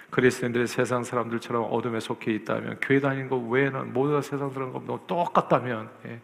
그리스도인들이 0.10 0.65
세상 0.65 1.04
사람들처럼 1.04 1.68
어둠에 1.70 2.00
속해 2.00 2.32
있다면 2.32 2.78
교회 2.82 3.02
다니는 3.02 3.30
것 3.30 3.36
외에는 3.36 3.91
모두가 3.91 4.22
세상 4.22 4.50
사람과 4.50 4.82
똑같다면 5.08 5.89
예. 6.08 6.22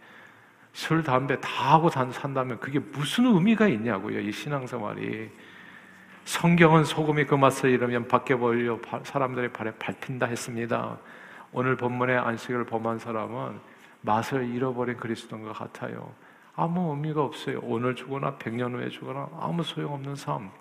술, 0.71 1.03
담배 1.03 1.37
다 1.41 1.73
하고 1.73 1.89
산다면 1.89 2.61
그게 2.61 2.79
무슨 2.79 3.25
의미가 3.25 3.67
있냐고요, 3.67 4.21
이 4.21 4.31
신앙생활이. 4.31 5.29
성경은 6.25 6.83
소금이 6.83 7.25
그 7.25 7.35
맛을 7.35 7.71
잃으면 7.71 8.07
밖에 8.07 8.35
보여 8.35 8.79
사람들의 9.03 9.53
발에 9.53 9.71
밟힌다 9.71 10.27
했습니다. 10.27 10.97
오늘 11.51 11.75
본문의 11.75 12.17
안식을 12.17 12.65
범한 12.65 12.99
사람은 12.99 13.59
맛을 14.01 14.45
잃어버린 14.45 14.97
그리스도인 14.97 15.43
것 15.43 15.53
같아요. 15.53 16.13
아무 16.55 16.91
의미가 16.91 17.23
없어요. 17.23 17.59
오늘 17.63 17.95
죽거나 17.95 18.37
백년 18.37 18.75
후에 18.75 18.89
죽거나 18.89 19.29
아무 19.39 19.63
소용없는 19.63 20.15
삶. 20.15 20.51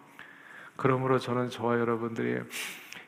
그러므로 0.76 1.18
저는 1.18 1.50
저와 1.50 1.78
여러분들이 1.78 2.40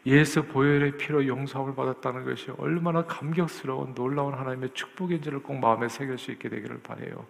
예수 0.04 0.44
보혈의 0.44 0.98
피로 0.98 1.26
용서함을 1.26 1.74
받았다는 1.74 2.24
것이 2.24 2.50
얼마나 2.58 3.04
감격스러운 3.04 3.94
놀라운 3.94 4.34
하나님의 4.34 4.70
축복인지를 4.74 5.42
꼭 5.42 5.54
마음에 5.54 5.88
새길 5.88 6.18
수 6.18 6.32
있게 6.32 6.48
되기를 6.48 6.80
바래요. 6.82 7.24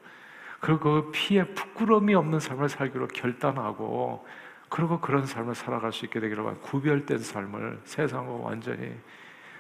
그리고 0.59 0.81
그 0.81 1.11
피에 1.13 1.45
부끄러움이 1.45 2.15
없는 2.15 2.41
삶을 2.41 2.69
살기로 2.69 3.09
결단하고 3.09 4.27
그리고 4.73 4.99
그런 5.01 5.27
삶을 5.27 5.55
살아갈 5.55 5.93
수 5.93 6.07
있게 6.07 6.19
되기를 6.19 6.43
바래 6.45 6.57
구별된 6.63 7.19
삶을 7.19 7.81
세상과 7.85 8.33
완전히 8.43 8.91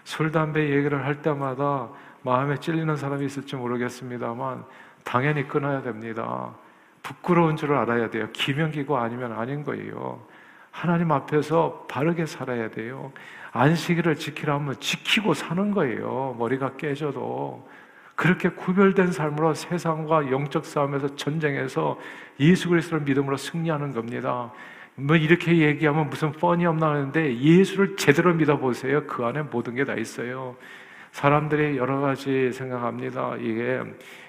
술 0.04 0.32
담배 0.32 0.70
얘기를 0.70 1.04
할 1.04 1.20
때마다 1.20 1.90
마음에 2.22 2.56
찔리는 2.56 2.96
사람이 2.96 3.26
있을지 3.26 3.54
모르겠습니다만 3.56 4.64
당연히 5.04 5.46
끊어야 5.46 5.82
됩니다. 5.82 6.54
부끄러운 7.02 7.56
줄을 7.56 7.76
알아야 7.76 8.08
돼요. 8.08 8.30
기명기고 8.32 8.96
아니면 8.96 9.32
아닌 9.32 9.64
거예요. 9.64 10.26
하나님 10.70 11.12
앞에서 11.12 11.84
바르게 11.90 12.24
살아야 12.24 12.70
돼요. 12.70 13.12
안식일을 13.52 14.16
지키라면 14.16 14.80
지키고 14.80 15.34
사는 15.34 15.72
거예요. 15.72 16.36
머리가 16.38 16.78
깨져도. 16.78 17.68
그렇게 18.14 18.48
구별된 18.48 19.12
삶으로 19.12 19.52
세상과 19.52 20.30
영적 20.30 20.64
싸움에서 20.64 21.16
전쟁에서 21.16 21.98
예수 22.40 22.70
그리스도를 22.70 23.04
믿음으로 23.04 23.36
승리하는 23.36 23.92
겁니다. 23.92 24.50
뭐 24.96 25.16
이렇게 25.16 25.56
얘기하면 25.56 26.10
무슨 26.10 26.32
뻔히 26.32 26.66
없나 26.66 26.90
하는데 26.90 27.38
예수를 27.38 27.96
제대로 27.96 28.34
믿어보세요. 28.34 29.06
그 29.06 29.24
안에 29.24 29.42
모든 29.42 29.74
게 29.74 29.84
다 29.84 29.94
있어요. 29.94 30.56
사람들이 31.12 31.76
여러 31.76 32.00
가지 32.00 32.52
생각합니다. 32.52 33.36
이게 33.36 33.80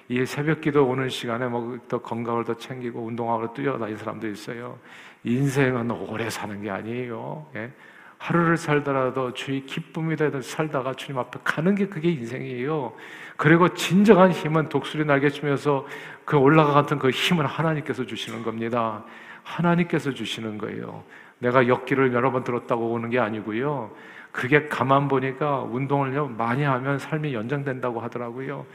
이 0.10 0.26
새벽 0.26 0.62
기도 0.62 0.86
오는 0.88 1.10
시간에 1.10 1.48
뭐 1.48 1.78
더 1.88 2.00
건강을 2.02 2.44
더 2.46 2.58
챙기고 2.58 3.02
운동하고 3.06 3.54
뛰어다니는 3.54 3.98
사람도 3.98 4.28
있어요. 4.30 4.78
인생은 5.24 5.92
오래 5.92 6.30
사는 6.30 6.62
게 6.62 6.70
아니에요. 6.70 7.46
예? 7.56 7.72
하루를 8.18 8.56
살더라도 8.58 9.34
주의 9.34 9.66
기쁨이 9.66 10.16
되듯 10.16 10.44
살다가 10.46 10.94
주님 10.94 11.20
앞에 11.20 11.40
가는 11.44 11.76
게 11.76 11.88
그게 11.88 12.10
인생이에요. 12.10 12.94
그리고 13.38 13.74
진정한 13.74 14.32
힘은 14.32 14.70
독수리 14.70 15.06
날개 15.06 15.30
치면서 15.30 15.86
그 16.24 16.38
올라가 16.38 16.74
같은 16.74 17.00
그 17.00 17.10
힘은 17.10 17.46
하나님께서 17.46 18.06
주시는 18.06 18.44
겁니다. 18.44 19.04
하나님께서 19.44 20.12
주시는 20.14 20.58
거예요. 20.58 21.04
내가 21.40 21.68
역기를 21.68 22.14
여러 22.14 22.32
번 22.32 22.44
들었다고 22.44 22.92
오는 22.92 23.10
게 23.10 23.20
아니고요. 23.20 23.92
그게 24.32 24.68
가만 24.68 25.08
보니까 25.08 25.62
운동을 25.62 26.30
많이 26.30 26.64
하면 26.64 26.98
삶이 26.98 27.34
연장된다고 27.34 28.00
하더라고요. 28.02 28.66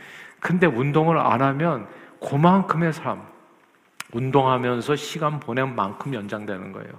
근데 0.40 0.66
운동을 0.66 1.18
안 1.18 1.42
하면 1.42 1.88
그만큼의 2.20 2.92
삶, 2.92 3.22
운동하면서 4.12 4.96
시간 4.96 5.40
보낸 5.40 5.74
만큼 5.74 6.14
연장되는 6.14 6.72
거예요. 6.72 6.90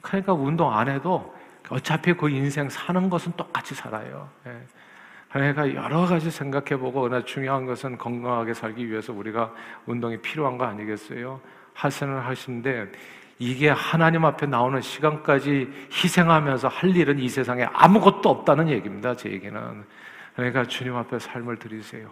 그러니까 0.00 0.32
운동 0.32 0.76
안 0.76 0.88
해도 0.88 1.34
어차피 1.70 2.12
그 2.12 2.28
인생 2.28 2.68
사는 2.68 3.08
것은 3.08 3.32
똑같이 3.36 3.74
살아요. 3.74 4.28
예. 4.46 4.60
그러니까 5.30 5.74
여러 5.74 6.06
가지 6.06 6.30
생각해보고 6.30 7.02
그러나 7.02 7.24
중요한 7.24 7.66
것은 7.66 7.98
건강하게 7.98 8.54
살기 8.54 8.88
위해서 8.88 9.12
우리가 9.12 9.52
운동이 9.86 10.18
필요한 10.18 10.58
거 10.58 10.64
아니겠어요? 10.64 11.40
하선을 11.74 12.26
하신데 12.26 12.90
이게 13.38 13.68
하나님 13.68 14.24
앞에 14.24 14.46
나오는 14.46 14.80
시간까지 14.80 15.68
희생하면서 15.92 16.68
할 16.68 16.96
일은 16.96 17.18
이 17.18 17.28
세상에 17.28 17.64
아무것도 17.72 18.28
없다는 18.28 18.68
얘기입니다. 18.68 19.14
제 19.14 19.30
얘기는. 19.30 19.84
그러니까 20.34 20.64
주님 20.64 20.96
앞에 20.96 21.18
삶을 21.18 21.58
드리세요. 21.58 22.10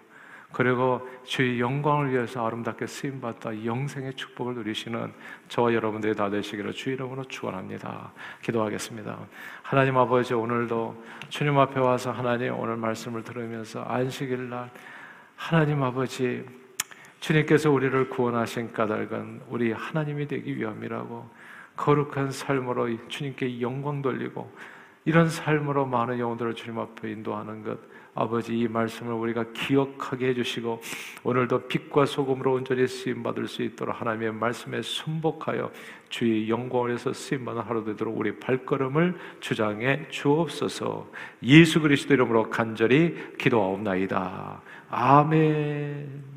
그리고 0.53 1.09
주의 1.25 1.61
영광을 1.61 2.13
위해서 2.13 2.47
아름답게 2.47 2.87
쓰임받다 2.87 3.65
영생의 3.65 4.15
축복을 4.15 4.55
누리시는 4.57 5.13
저와 5.49 5.73
여러분들이 5.73 6.15
다 6.15 6.29
되시기를 6.29 6.73
주 6.73 6.91
이름으로 6.91 7.25
축원합니다. 7.25 8.13
기도하겠습니다. 8.43 9.19
하나님 9.63 9.97
아버지 9.97 10.35
오늘도 10.35 11.03
주님 11.31 11.59
앞에 11.59 11.81
와서 11.81 12.13
하나님 12.13 12.55
오늘 12.59 12.77
말씀을 12.77 13.25
들으면서 13.25 13.83
안식일 13.85 14.51
날 14.51 14.71
하나님 15.37 15.83
아버지 15.83 16.45
주님께서 17.23 17.71
우리를 17.71 18.09
구원하신 18.09 18.73
까닭은 18.73 19.43
우리 19.49 19.71
하나님이 19.71 20.27
되기 20.27 20.59
위함이라고 20.59 21.31
거룩한 21.77 22.33
삶으로 22.33 22.89
주님께 23.07 23.61
영광 23.61 24.03
돌리고 24.03 24.53
이런 25.05 25.29
삶으로 25.29 25.87
많은 25.87 26.19
영혼들을 26.19 26.55
주님 26.55 26.81
앞에 26.81 27.13
인도하는 27.13 27.63
것 27.63 27.79
아버지 28.15 28.59
이 28.59 28.67
말씀을 28.67 29.15
우리가 29.15 29.45
기억하게 29.53 30.31
해주시고 30.31 30.81
오늘도 31.23 31.69
빛과 31.69 32.07
소금으로 32.07 32.55
온전히 32.55 32.89
쓰임 32.89 33.23
받을 33.23 33.47
수 33.47 33.63
있도록 33.63 34.01
하나님의 34.01 34.33
말씀에 34.33 34.83
순복하여 34.83 35.71
주의 36.09 36.51
영광을 36.51 36.93
해서 36.93 37.13
쓰임 37.13 37.45
받는 37.45 37.63
하루 37.63 37.85
되도록 37.85 38.19
우리 38.19 38.39
발걸음을 38.39 39.17
주장해 39.41 40.09
주옵소서. 40.11 41.09
예수 41.45 41.81
그리스도 41.81 42.15
이름으로 42.15 42.51
간절히 42.51 43.17
기도하옵나이다. 43.39 44.61
아멘. 44.91 46.32